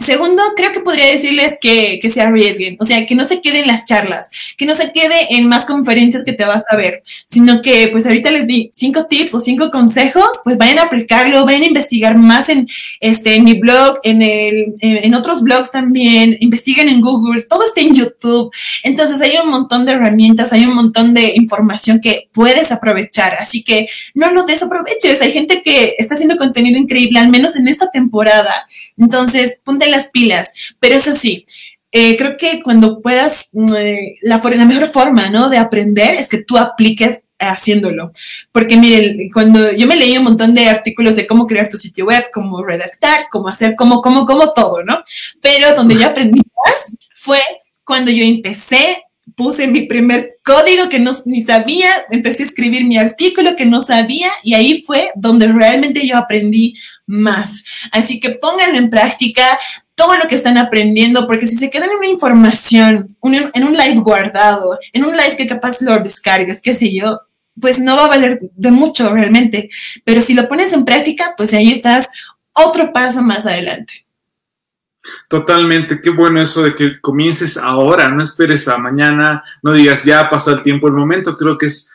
[0.00, 3.68] Segundo, creo que podría decirles que, que, se arriesguen, o sea, que no se queden
[3.68, 7.62] las charlas, que no se quede en más conferencias que te vas a ver, sino
[7.62, 11.62] que pues ahorita les di cinco tips o cinco consejos, pues vayan a aplicarlo, vayan
[11.62, 12.66] a investigar más en,
[12.98, 17.80] este, en mi blog, en, el, en, otros blogs también, investiguen en Google, todo está
[17.80, 18.50] en YouTube.
[18.82, 23.62] Entonces hay un montón de herramientas, hay un montón de información que puedes aprovechar, así
[23.62, 25.22] que no lo desaproveches.
[25.22, 28.66] Hay gente que está haciendo contenido increíble, al menos en esta temporada.
[28.98, 30.52] Entonces, ponte las pilas.
[30.80, 31.44] Pero eso sí,
[31.92, 35.48] eh, creo que cuando puedas, mm, eh, la, la, mejor forma, ¿no?
[35.48, 38.12] De aprender es que tú apliques haciéndolo.
[38.50, 42.06] Porque miren, cuando yo me leí un montón de artículos de cómo crear tu sitio
[42.06, 45.02] web, cómo redactar, cómo hacer, cómo, cómo, cómo todo, ¿no?
[45.40, 47.40] Pero donde yo aprendí más fue
[47.84, 49.03] cuando yo empecé
[49.36, 53.80] puse mi primer código que no ni sabía, empecé a escribir mi artículo que no
[53.80, 56.76] sabía y ahí fue donde realmente yo aprendí
[57.06, 57.64] más.
[57.92, 59.58] Así que pónganlo en práctica
[59.94, 64.00] todo lo que están aprendiendo, porque si se quedan en una información, en un live
[64.00, 67.20] guardado, en un live que capaz lo descargues, qué sé yo,
[67.60, 69.70] pues no va a valer de mucho realmente.
[70.04, 72.10] Pero si lo pones en práctica, pues ahí estás
[72.52, 74.03] otro paso más adelante.
[75.28, 80.28] Totalmente, qué bueno eso de que comiences ahora, no esperes a mañana, no digas ya
[80.28, 81.94] pasa el tiempo, el momento, creo que es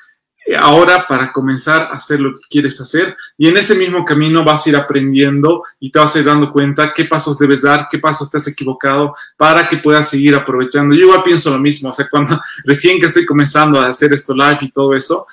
[0.49, 4.43] eh, ahora para comenzar a hacer lo que quieres hacer y en ese mismo camino
[4.43, 7.87] vas a ir aprendiendo y te vas a ir dando cuenta qué pasos debes dar,
[7.87, 10.95] qué pasos te has equivocado para que puedas seguir aprovechando.
[10.95, 14.33] Yo igual pienso lo mismo, o sea, cuando recién que estoy comenzando a hacer esto
[14.33, 15.27] live y todo eso,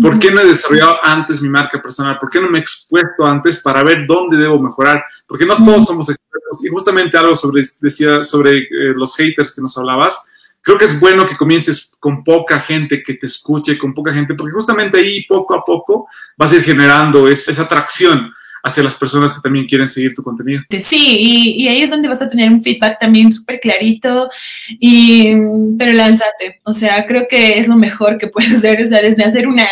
[0.00, 2.18] ¿Por qué no he desarrollado antes mi marca personal?
[2.18, 5.04] ¿Por qué no me he expuesto antes para ver dónde debo mejorar?
[5.26, 6.64] Porque no todos somos expertos.
[6.64, 10.24] Y justamente algo sobre, decía sobre eh, los haters que nos hablabas,
[10.60, 14.34] creo que es bueno que comiences con poca gente que te escuche, con poca gente,
[14.34, 18.32] porque justamente ahí poco a poco vas a ir generando esa atracción
[18.62, 20.62] hacia las personas que también quieren seguir tu contenido.
[20.80, 24.30] Sí, y, y ahí es donde vas a tener un feedback también súper clarito,
[24.68, 25.30] y,
[25.78, 29.24] pero lánzate, o sea, creo que es lo mejor que puedes hacer, o sea, desde
[29.24, 29.66] hacer una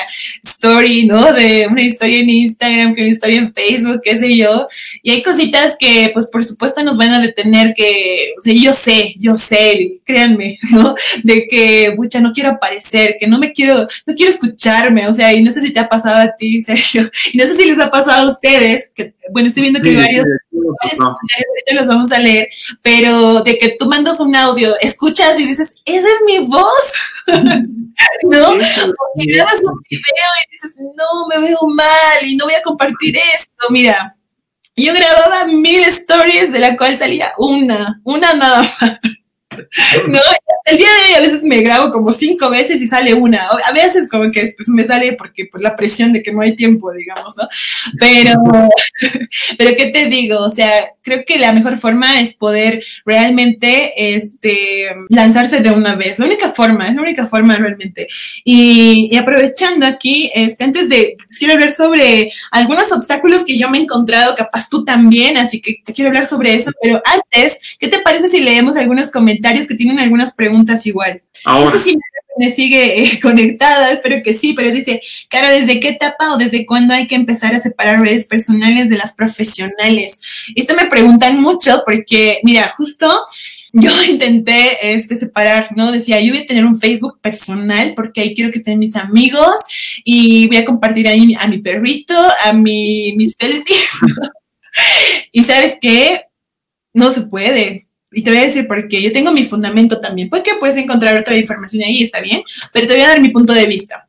[0.66, 1.32] story, ¿no?
[1.32, 4.68] De una historia en Instagram, que una historia en Facebook, qué sé yo,
[5.02, 8.74] y hay cositas que, pues, por supuesto nos van a detener que, o sea, yo
[8.74, 10.94] sé, yo sé, créanme, ¿no?
[11.22, 15.32] De que, mucha, no quiero aparecer, que no me quiero, no quiero escucharme, o sea,
[15.32, 17.78] y no sé si te ha pasado a ti, Sergio, y no sé si les
[17.78, 20.26] ha pasado a ustedes, que, bueno, estoy viendo que hay varios,
[20.64, 22.48] ahorita los vamos a leer,
[22.82, 26.94] pero de que tú mandas un audio, escuchas y dices, esa es mi voz,
[27.26, 28.52] ¿no?
[28.52, 33.16] Porque grabas un video y dices, no, me veo mal y no voy a compartir
[33.16, 34.14] esto, mira.
[34.78, 38.98] Yo grababa mil stories de la cual salía una, una nada más.
[40.08, 40.20] No,
[40.66, 43.48] el día de hoy a veces me grabo como cinco veces y sale una.
[43.64, 46.56] A veces como que pues, me sale porque por la presión de que no hay
[46.56, 47.48] tiempo, digamos, ¿no?
[47.98, 48.32] Pero,
[49.58, 50.40] pero ¿qué te digo?
[50.40, 50.68] O sea,
[51.02, 56.18] creo que la mejor forma es poder realmente este, lanzarse de una vez.
[56.18, 58.08] La única forma, es la única forma realmente.
[58.44, 63.82] Y, aprovechando aquí, este, antes de, quiero hablar sobre algunos obstáculos que yo me he
[63.82, 68.00] encontrado, capaz tú también, así que te quiero hablar sobre eso, pero antes, ¿qué te
[68.00, 71.22] parece si leemos algunos comentarios que tienen algunas preguntas igual?
[71.44, 71.66] Ahora.
[71.66, 71.98] No sé si
[72.36, 76.66] me sigue eh, conectada, espero que sí, pero dice, claro, ¿desde qué etapa o desde
[76.66, 80.20] cuándo hay que empezar a separar redes personales de las profesionales?
[80.54, 83.10] Esto me preguntan mucho porque, mira, justo
[83.72, 85.92] yo intenté este, separar, ¿no?
[85.92, 89.64] Decía, yo voy a tener un Facebook personal porque ahí quiero que estén mis amigos
[90.04, 93.88] y voy a compartir ahí a mi perrito, a mi, mis selfies.
[95.32, 96.22] y sabes qué?
[96.94, 97.85] No se puede
[98.16, 99.02] y te voy a decir por qué.
[99.02, 100.30] Yo tengo mi fundamento también.
[100.30, 102.42] Puede que puedes encontrar otra información ahí, está bien,
[102.72, 104.06] pero te voy a dar mi punto de vista.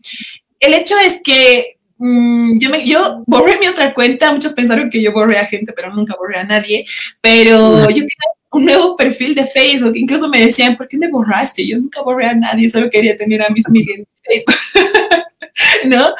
[0.62, 4.32] El hecho es que mm, yo, me, yo borré mi otra cuenta.
[4.32, 6.86] Muchos pensaron que yo borré a gente, pero nunca borré a nadie.
[7.20, 9.98] Pero yo quería un nuevo perfil de Facebook.
[9.98, 11.68] Incluso me decían, ¿por qué me borraste?
[11.68, 14.56] Yo nunca borré a nadie, solo quería tener a mi familia en Facebook.
[15.86, 16.14] ¿no?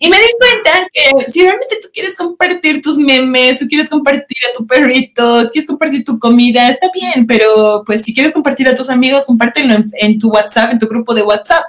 [0.00, 4.38] Y me di cuenta que si realmente tú quieres compartir tus memes, tú quieres compartir
[4.48, 8.74] a tu perrito, quieres compartir tu comida, está bien, pero pues si quieres compartir a
[8.74, 11.64] tus amigos, compártelo en, tu WhatsApp, en tu grupo de WhatsApp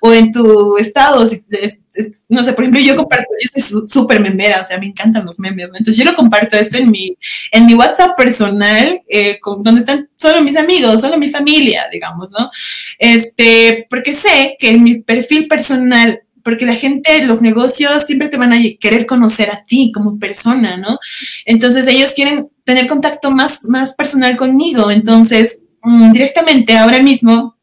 [0.00, 1.24] o en tu estado.
[2.28, 5.38] no sé, por ejemplo, yo comparto, yo soy súper memera, o sea, me encantan los
[5.38, 5.78] memes, ¿no?
[5.78, 7.16] Entonces yo lo comparto esto en mi,
[7.50, 12.50] en mi WhatsApp personal, eh, donde están solo mis amigos, solo mi familia, digamos, ¿no?
[12.98, 18.36] Este, porque sé que en mi perfil personal porque la gente, los negocios siempre te
[18.36, 21.00] van a querer conocer a ti como persona, ¿no?
[21.44, 24.92] Entonces ellos quieren tener contacto más, más personal conmigo.
[24.92, 27.55] Entonces, mm, directamente ahora mismo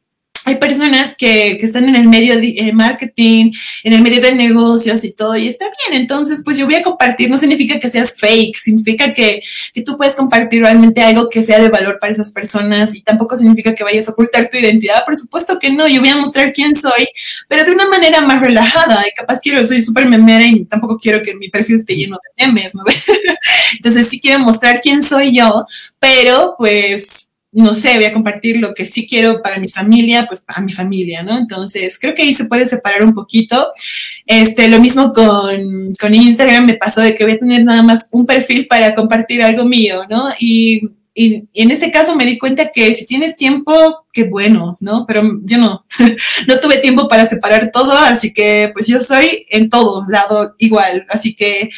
[0.45, 3.51] hay personas que, que, están en el medio de eh, marketing,
[3.83, 6.01] en el medio de negocios y todo, y está bien.
[6.01, 9.41] Entonces, pues yo voy a compartir, no significa que seas fake, significa que,
[9.73, 13.35] que, tú puedes compartir realmente algo que sea de valor para esas personas y tampoco
[13.35, 15.05] significa que vayas a ocultar tu identidad.
[15.05, 17.07] Por supuesto que no, yo voy a mostrar quién soy,
[17.47, 19.05] pero de una manera más relajada.
[19.07, 22.45] Y capaz quiero, soy súper memera y tampoco quiero que mi perfil esté lleno de
[22.45, 22.83] memes, ¿no?
[23.73, 25.65] Entonces sí quiero mostrar quién soy yo,
[25.99, 30.41] pero pues no sé, voy a compartir lo que sí quiero para mi familia, pues
[30.41, 31.37] para mi familia, ¿no?
[31.37, 33.71] Entonces, creo que ahí se puede separar un poquito.
[34.25, 38.09] Este, lo mismo con, con Instagram me pasó de que voy a tener nada más
[38.11, 40.29] un perfil para compartir algo mío, ¿no?
[40.39, 45.05] Y, y, en este caso me di cuenta que si tienes tiempo, qué bueno, ¿no?
[45.07, 45.85] Pero yo no,
[46.47, 51.05] no tuve tiempo para separar todo, así que pues yo soy en todo lado igual,
[51.09, 51.69] así que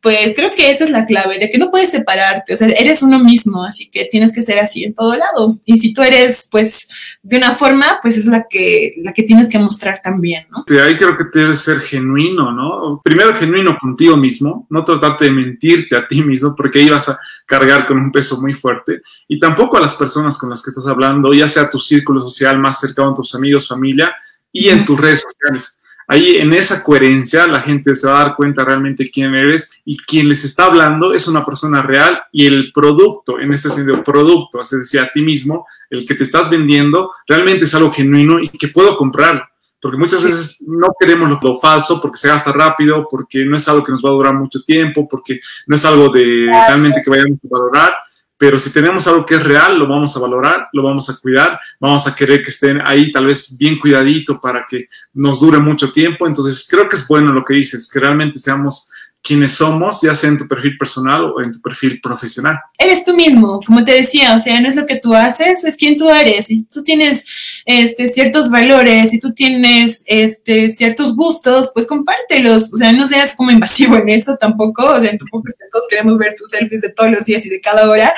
[0.00, 3.02] pues creo que esa es la clave, de que no puedes separarte, o sea, eres
[3.02, 5.58] uno mismo, así que tienes que ser así en todo lado.
[5.64, 6.88] Y si tú eres pues
[7.22, 10.64] de una forma, pues es la que, la que tienes que mostrar también, ¿no?
[10.68, 13.00] De ahí creo que debes ser genuino, ¿no?
[13.02, 17.18] Primero genuino contigo mismo, no tratarte de mentirte a ti mismo, porque ahí vas a
[17.46, 20.86] cargar con un peso muy fuerte, y tampoco a las personas con las que estás
[20.86, 24.14] hablando, ya sea tus círculo social más cercano a tus amigos, familia
[24.52, 25.78] y en tus redes sociales.
[26.06, 29.96] Ahí en esa coherencia la gente se va a dar cuenta realmente quién eres y
[29.96, 34.60] quien les está hablando es una persona real y el producto, en este sentido, producto,
[34.60, 38.48] es decir, a ti mismo, el que te estás vendiendo, realmente es algo genuino y
[38.48, 39.48] que puedo comprar.
[39.84, 43.68] Porque muchas veces no queremos lo, lo, falso porque se gasta rápido, porque no es
[43.68, 47.10] algo que nos va a durar mucho tiempo, porque no es algo de realmente que
[47.10, 47.92] vayamos a valorar
[48.36, 51.58] pero si tenemos algo que es real, lo vamos a valorar, lo vamos a cuidar,
[51.78, 55.92] vamos a querer que estén ahí tal vez bien cuidadito para que nos dure mucho
[55.92, 56.26] tiempo.
[56.26, 58.90] Entonces, creo que es bueno lo que dices, que realmente seamos
[59.24, 62.58] quienes somos, ya sea en tu perfil personal o en tu perfil profesional.
[62.76, 65.76] Eres tú mismo, como te decía, o sea, no es lo que tú haces, es
[65.76, 66.46] quien tú eres.
[66.46, 67.24] Si tú tienes
[67.64, 72.70] este, ciertos valores, si tú tienes este, ciertos gustos, pues compártelos.
[72.74, 74.84] O sea, no seas como invasivo en eso tampoco.
[74.84, 77.48] O sea, tampoco es que todos queremos ver tus selfies de todos los días y
[77.48, 78.12] de cada hora,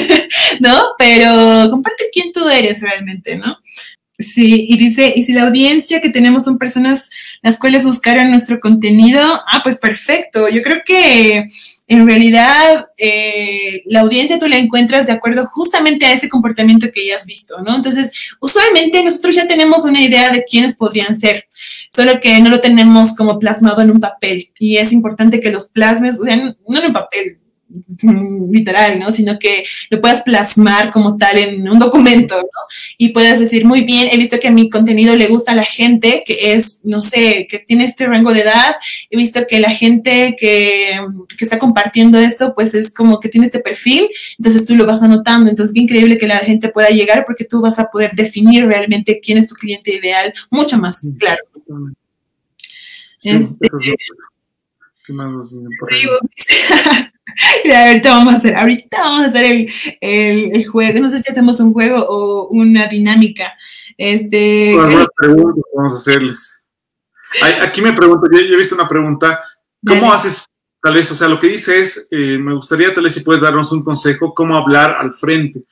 [0.60, 0.88] ¿no?
[0.98, 3.56] Pero comparte quién tú eres realmente, ¿no?
[4.18, 7.08] Sí, y dice, y si la audiencia que tenemos son personas
[7.42, 10.48] las cuales buscaron nuestro contenido, ah, pues perfecto.
[10.48, 11.46] Yo creo que
[11.88, 17.06] en realidad eh, la audiencia tú la encuentras de acuerdo justamente a ese comportamiento que
[17.06, 17.76] ya has visto, ¿no?
[17.76, 21.46] Entonces, usualmente nosotros ya tenemos una idea de quiénes podrían ser,
[21.90, 25.68] solo que no lo tenemos como plasmado en un papel y es importante que los
[25.68, 27.38] plasmes, no en un papel,
[28.50, 29.10] literal, ¿no?
[29.10, 32.48] Sino que lo puedas plasmar como tal en un documento, ¿no?
[32.98, 36.22] Y puedas decir, muy bien, he visto que mi contenido le gusta a la gente
[36.26, 38.76] que es, no sé, que tiene este rango de edad,
[39.10, 41.00] he visto que la gente que,
[41.36, 44.08] que está compartiendo esto, pues es como que tiene este perfil,
[44.38, 47.60] entonces tú lo vas anotando, entonces qué increíble que la gente pueda llegar porque tú
[47.60, 51.42] vas a poder definir realmente quién es tu cliente ideal mucho más claro.
[53.18, 53.68] Sí, este,
[55.04, 55.34] ¿Qué más?
[57.64, 61.00] ahorita vamos a hacer, ahorita vamos a hacer el, el, el, juego.
[61.00, 63.52] No sé si hacemos un juego o una dinámica.
[63.96, 64.74] Este.
[64.76, 66.66] Bueno, preguntas vamos a hacerles.
[67.62, 69.42] Aquí me pregunto, yo, yo he visto una pregunta.
[69.84, 70.14] ¿Cómo Dale.
[70.14, 70.46] haces,
[70.80, 73.42] tal vez, o sea, lo que dice es, eh, me gustaría tal vez si puedes
[73.42, 75.64] darnos un consejo, cómo hablar al frente.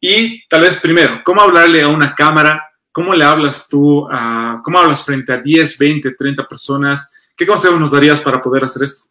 [0.00, 2.62] Y tal vez primero, cómo hablarle a una cámara,
[2.92, 7.15] cómo le hablas tú, a, cómo hablas frente a 10, 20, 30 personas.
[7.36, 9.10] ¿Qué consejos nos darías para poder hacer esto?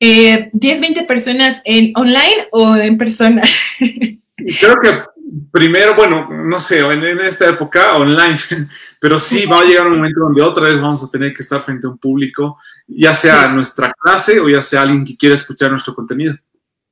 [0.00, 3.42] eh, 10, 20 personas en online o en persona?
[3.80, 5.02] Creo que
[5.50, 8.38] primero, bueno, no sé, en, en, esta época online,
[9.00, 11.62] pero sí va a llegar un momento donde otra vez vamos a tener que estar
[11.62, 13.54] frente a un público, ya sea sí.
[13.54, 16.36] nuestra clase o ya sea alguien que quiera escuchar nuestro contenido.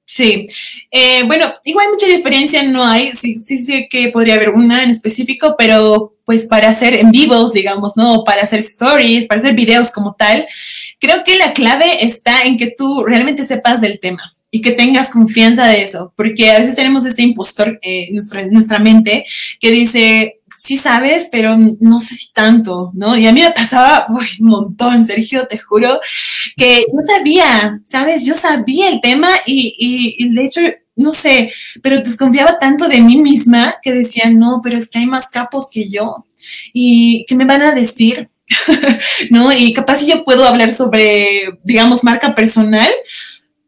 [0.09, 0.47] Sí,
[0.93, 4.91] eh, bueno, igual mucha diferencia no hay, sí, sí sé que podría haber una en
[4.91, 8.23] específico, pero pues para hacer en vivos, digamos, ¿no?
[8.25, 10.47] Para hacer stories, para hacer videos como tal,
[11.01, 15.11] creo que la clave está en que tú realmente sepas del tema y que tengas
[15.11, 19.25] confianza de eso, porque a veces tenemos este impostor eh, en nuestra, nuestra mente
[19.61, 23.17] que dice, sí sabes, pero no sé si tanto, ¿no?
[23.17, 26.01] Y a mí me pasaba un montón, Sergio, te juro,
[26.57, 28.25] que no sabía, ¿sabes?
[28.25, 30.61] Yo sabía el tema y, y, y de hecho
[30.97, 31.53] no sé,
[31.83, 35.69] pero desconfiaba tanto de mí misma que decía, no, pero es que hay más capos
[35.71, 36.25] que yo.
[36.73, 38.31] ¿Y qué me van a decir?
[39.31, 39.53] ¿No?
[39.53, 42.89] Y capaz yo puedo hablar sobre, digamos, marca personal,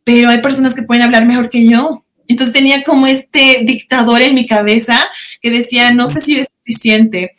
[0.05, 2.03] pero hay personas que pueden hablar mejor que yo.
[2.27, 4.99] Entonces tenía como este dictador en mi cabeza
[5.43, 7.33] que decía, no sé si es suficiente.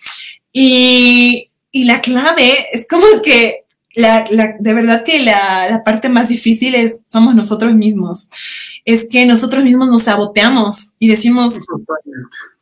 [0.52, 3.64] Y, y la clave es como que
[3.96, 8.30] la, la, de verdad que la, la, parte más difícil es somos nosotros mismos.
[8.86, 11.60] Es que nosotros mismos nos saboteamos y decimos,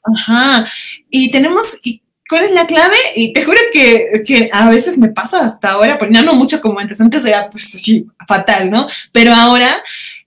[0.04, 0.66] Ajá.
[1.10, 2.96] Y tenemos, y ¿cuál es la clave?
[3.16, 6.62] Y te juro que, que, a veces me pasa hasta ahora, porque ya no mucho
[6.62, 8.88] como antes, antes era pues así fatal, ¿no?
[9.12, 9.84] Pero ahora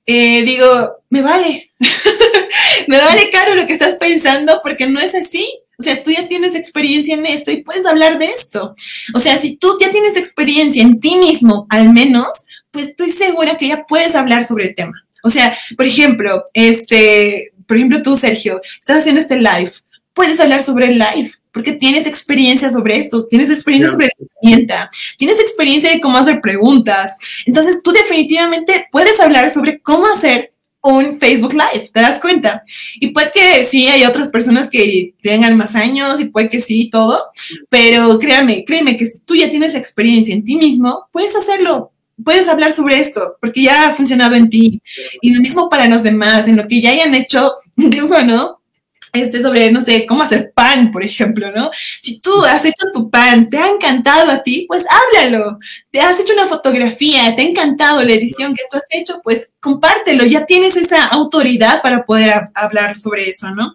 [0.07, 1.71] eh, digo, me vale,
[2.89, 5.49] me vale caro lo que estás pensando porque no es así.
[5.81, 8.75] O sea, tú ya tienes experiencia en esto y puedes hablar de esto.
[9.15, 13.57] O sea, si tú ya tienes experiencia en ti mismo, al menos, pues estoy segura
[13.57, 14.93] que ya puedes hablar sobre el tema.
[15.23, 19.73] O sea, por ejemplo, este, por ejemplo, tú, Sergio, estás haciendo este live.
[20.13, 24.91] Puedes hablar sobre el live porque tienes experiencia sobre esto, tienes experiencia sobre la herramienta,
[25.17, 27.17] tienes experiencia de cómo hacer preguntas.
[27.47, 30.53] Entonces, tú definitivamente puedes hablar sobre cómo hacer
[30.83, 32.63] un Facebook Live, ¿te das cuenta?
[32.99, 36.89] Y puede que sí, hay otras personas que tengan más años y puede que sí,
[36.91, 37.23] todo,
[37.69, 41.93] pero créame, créeme que si tú ya tienes la experiencia en ti mismo, puedes hacerlo,
[42.25, 44.81] puedes hablar sobre esto, porque ya ha funcionado en ti.
[45.21, 48.60] Y lo mismo para los demás, en lo que ya hayan hecho, incluso, ¿no?
[49.13, 51.71] Este sobre, no sé, cómo hacer pan, por ejemplo, ¿no?
[52.01, 55.59] Si tú has hecho tu pan, te ha encantado a ti, pues háblalo.
[55.91, 59.53] Te has hecho una fotografía, te ha encantado la edición que tú has hecho, pues
[59.61, 60.25] compártelo.
[60.25, 63.75] Ya tienes esa autoridad para poder hablar sobre eso, ¿no?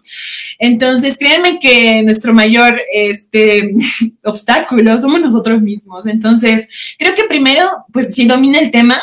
[0.58, 3.74] Entonces, créanme que nuestro mayor este,
[4.24, 6.06] obstáculo somos nosotros mismos.
[6.06, 6.68] Entonces,
[6.98, 9.02] creo que primero, pues si domina el tema,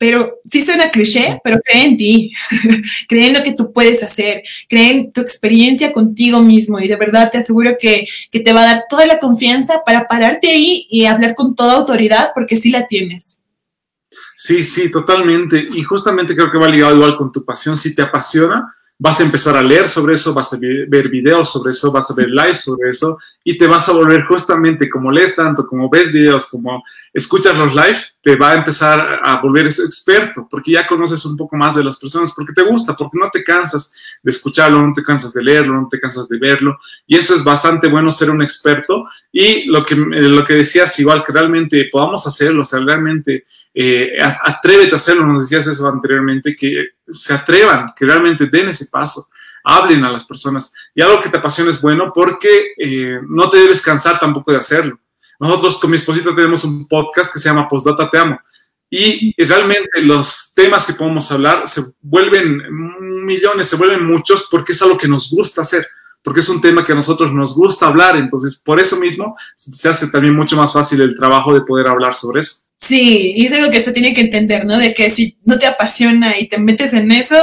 [0.00, 2.32] pero sí suena cliché, pero cree en ti,
[3.08, 6.96] cree en lo que tú puedes hacer, cree en tu experiencia contigo mismo y de
[6.96, 10.86] verdad te aseguro que, que, te va a dar toda la confianza para pararte ahí
[10.88, 13.42] y hablar con toda autoridad porque sí la tienes.
[14.34, 15.62] Sí, sí, totalmente.
[15.74, 17.76] Y justamente creo que va ligado igual con tu pasión.
[17.76, 21.70] Si te apasiona, vas a empezar a leer sobre eso, vas a ver videos sobre
[21.70, 25.34] eso, vas a ver lives sobre eso y te vas a volver justamente como lees
[25.34, 30.46] tanto, como ves videos, como escuchas los lives, te va a empezar a volver experto
[30.50, 33.42] porque ya conoces un poco más de las personas, porque te gusta, porque no te
[33.42, 37.34] cansas de escucharlo, no te cansas de leerlo, no te cansas de verlo y eso
[37.34, 41.88] es bastante bueno ser un experto y lo que, lo que decías igual que realmente
[41.90, 47.34] podamos hacerlo, o sea, realmente eh, atrévete a hacerlo, nos decías eso anteriormente, que se
[47.34, 49.26] atrevan, que realmente den ese paso,
[49.64, 50.74] hablen a las personas.
[50.94, 54.58] Y algo que te apasiona es bueno porque eh, no te debes cansar tampoco de
[54.58, 54.98] hacerlo.
[55.38, 58.38] Nosotros con mi esposita tenemos un podcast que se llama Postdata Te Amo.
[58.92, 62.60] Y realmente los temas que podemos hablar se vuelven
[63.24, 65.86] millones, se vuelven muchos porque es algo que nos gusta hacer,
[66.22, 68.16] porque es un tema que a nosotros nos gusta hablar.
[68.16, 72.14] Entonces, por eso mismo se hace también mucho más fácil el trabajo de poder hablar
[72.14, 72.59] sobre eso.
[72.82, 74.78] Sí, y es algo que se tiene que entender, ¿no?
[74.78, 77.36] De que si no te apasiona y te metes en eso,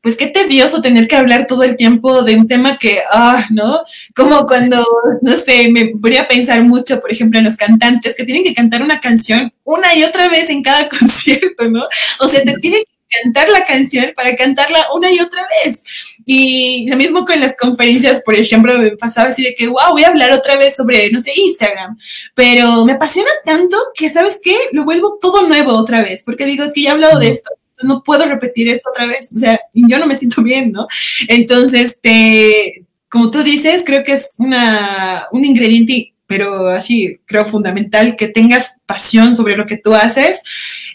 [0.00, 3.82] pues qué tedioso tener que hablar todo el tiempo de un tema que, ah, ¿no?
[4.16, 4.86] Como cuando,
[5.20, 8.54] no sé, me voy a pensar mucho, por ejemplo, en los cantantes que tienen que
[8.54, 11.86] cantar una canción una y otra vez en cada concierto, ¿no?
[12.20, 15.82] O sea, te tienen que cantar la canción para cantarla una y otra vez.
[16.24, 20.04] Y lo mismo con las conferencias, por ejemplo, me pasaba así de que, wow, voy
[20.04, 21.98] a hablar otra vez sobre, no sé, Instagram,
[22.34, 24.56] pero me apasiona tanto que, ¿sabes qué?
[24.72, 27.50] Lo vuelvo todo nuevo otra vez, porque digo, es que ya he hablado de esto,
[27.82, 30.86] no puedo repetir esto otra vez, o sea, yo no me siento bien, ¿no?
[31.28, 38.14] Entonces, te, como tú dices, creo que es una, un ingrediente pero así creo fundamental
[38.14, 40.42] que tengas pasión sobre lo que tú haces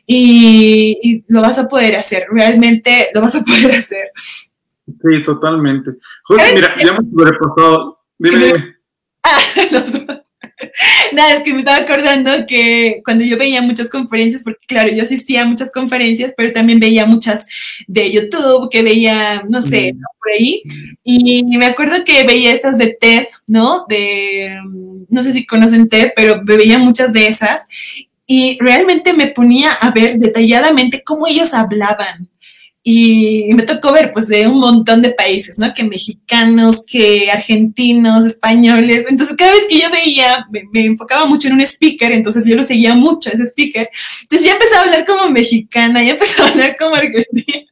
[0.05, 4.11] y, lo vas a poder hacer, realmente lo vas a poder hacer.
[4.85, 5.91] Sí, totalmente.
[6.29, 7.99] mira, ya hemos sobrepasado.
[8.19, 8.75] Dime, dime.
[9.23, 9.39] Ah,
[11.13, 15.03] Nada, es que me estaba acordando que cuando yo veía muchas conferencias, porque claro, yo
[15.03, 17.47] asistía a muchas conferencias, pero también veía muchas
[17.87, 20.61] de YouTube, que veía, no sé, por ahí.
[21.03, 23.85] Y me acuerdo que veía estas de TED, ¿no?
[23.89, 24.57] De,
[25.09, 27.67] no sé si conocen TED, pero veía muchas de esas
[28.25, 32.29] y realmente me ponía a ver detalladamente cómo ellos hablaban.
[32.85, 35.73] Y me tocó ver pues de un montón de países, ¿no?
[35.73, 39.05] Que mexicanos, que argentinos, españoles.
[39.09, 42.63] Entonces cada vez que yo veía, me, enfocaba mucho en un speaker, entonces yo lo
[42.63, 43.89] seguía mucho, ese speaker.
[44.23, 47.65] Entonces ya empezaba a hablar como mexicana, ya empezaba a hablar como argentina.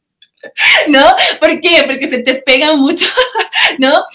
[0.87, 1.05] ¿No?
[1.41, 1.83] ¿Por qué?
[1.85, 3.05] Porque se te pega mucho,
[3.79, 3.91] ¿no?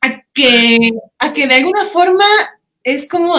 [0.00, 2.24] a, que, a que de alguna forma
[2.82, 3.36] es como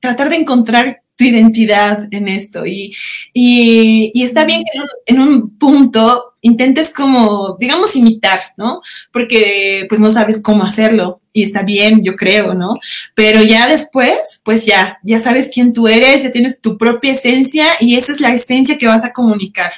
[0.00, 2.94] tratar de encontrar tu identidad en esto y,
[3.32, 8.80] y, está bien que en un, punto intentes como, digamos, imitar, ¿no?
[9.12, 12.78] Porque pues no sabes cómo hacerlo y está bien, yo creo, ¿no?
[13.14, 17.66] Pero ya después, pues ya, ya sabes quién tú eres, ya tienes tu propia esencia
[17.80, 19.72] y esa es la esencia que vas a comunicar.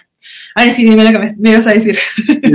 [0.54, 1.98] Ahora sí, dime lo que me, ibas a decir.
[2.26, 2.50] Te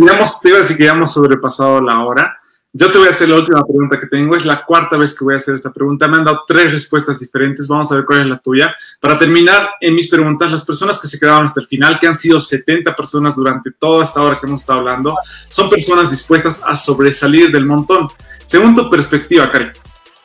[0.00, 2.36] iba a decir que ya hemos sobrepasado la hora
[2.74, 4.34] Yo te voy a hacer la última pregunta que tengo.
[4.34, 6.08] Es la cuarta vez que voy a hacer esta pregunta.
[6.08, 7.68] Me han dado tres respuestas diferentes.
[7.68, 8.74] Vamos a ver cuál es la tuya.
[8.98, 12.14] Para terminar en mis preguntas, las personas que se quedaron hasta el final, que han
[12.14, 15.14] sido 70 personas durante toda esta hora que hemos estado hablando,
[15.50, 18.08] son personas dispuestas a sobresalir del montón.
[18.46, 19.80] Según tu perspectiva, Carito,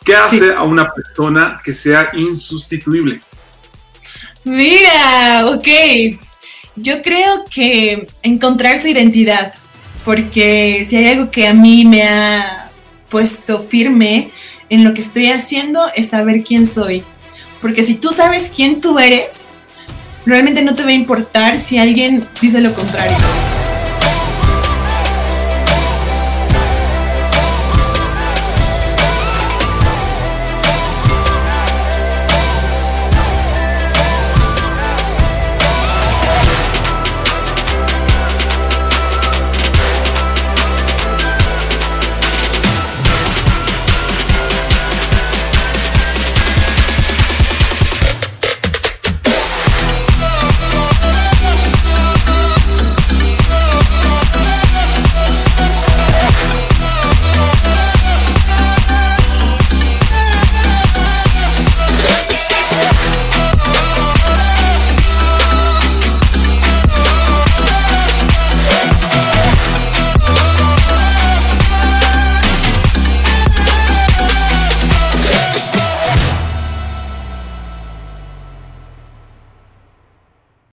[0.06, 3.20] ¿qué hace a una persona que sea insustituible?
[4.45, 5.68] Mira, ok.
[6.78, 9.54] Yo creo que encontrar su identidad
[10.08, 12.72] porque si hay algo que a mí me ha
[13.10, 14.32] puesto firme
[14.70, 17.03] en lo que estoy haciendo es saber quién soy.
[17.62, 19.49] Porque si tú sabes quién tú eres,
[20.26, 23.18] realmente no te va a importar si alguien dice lo contrario.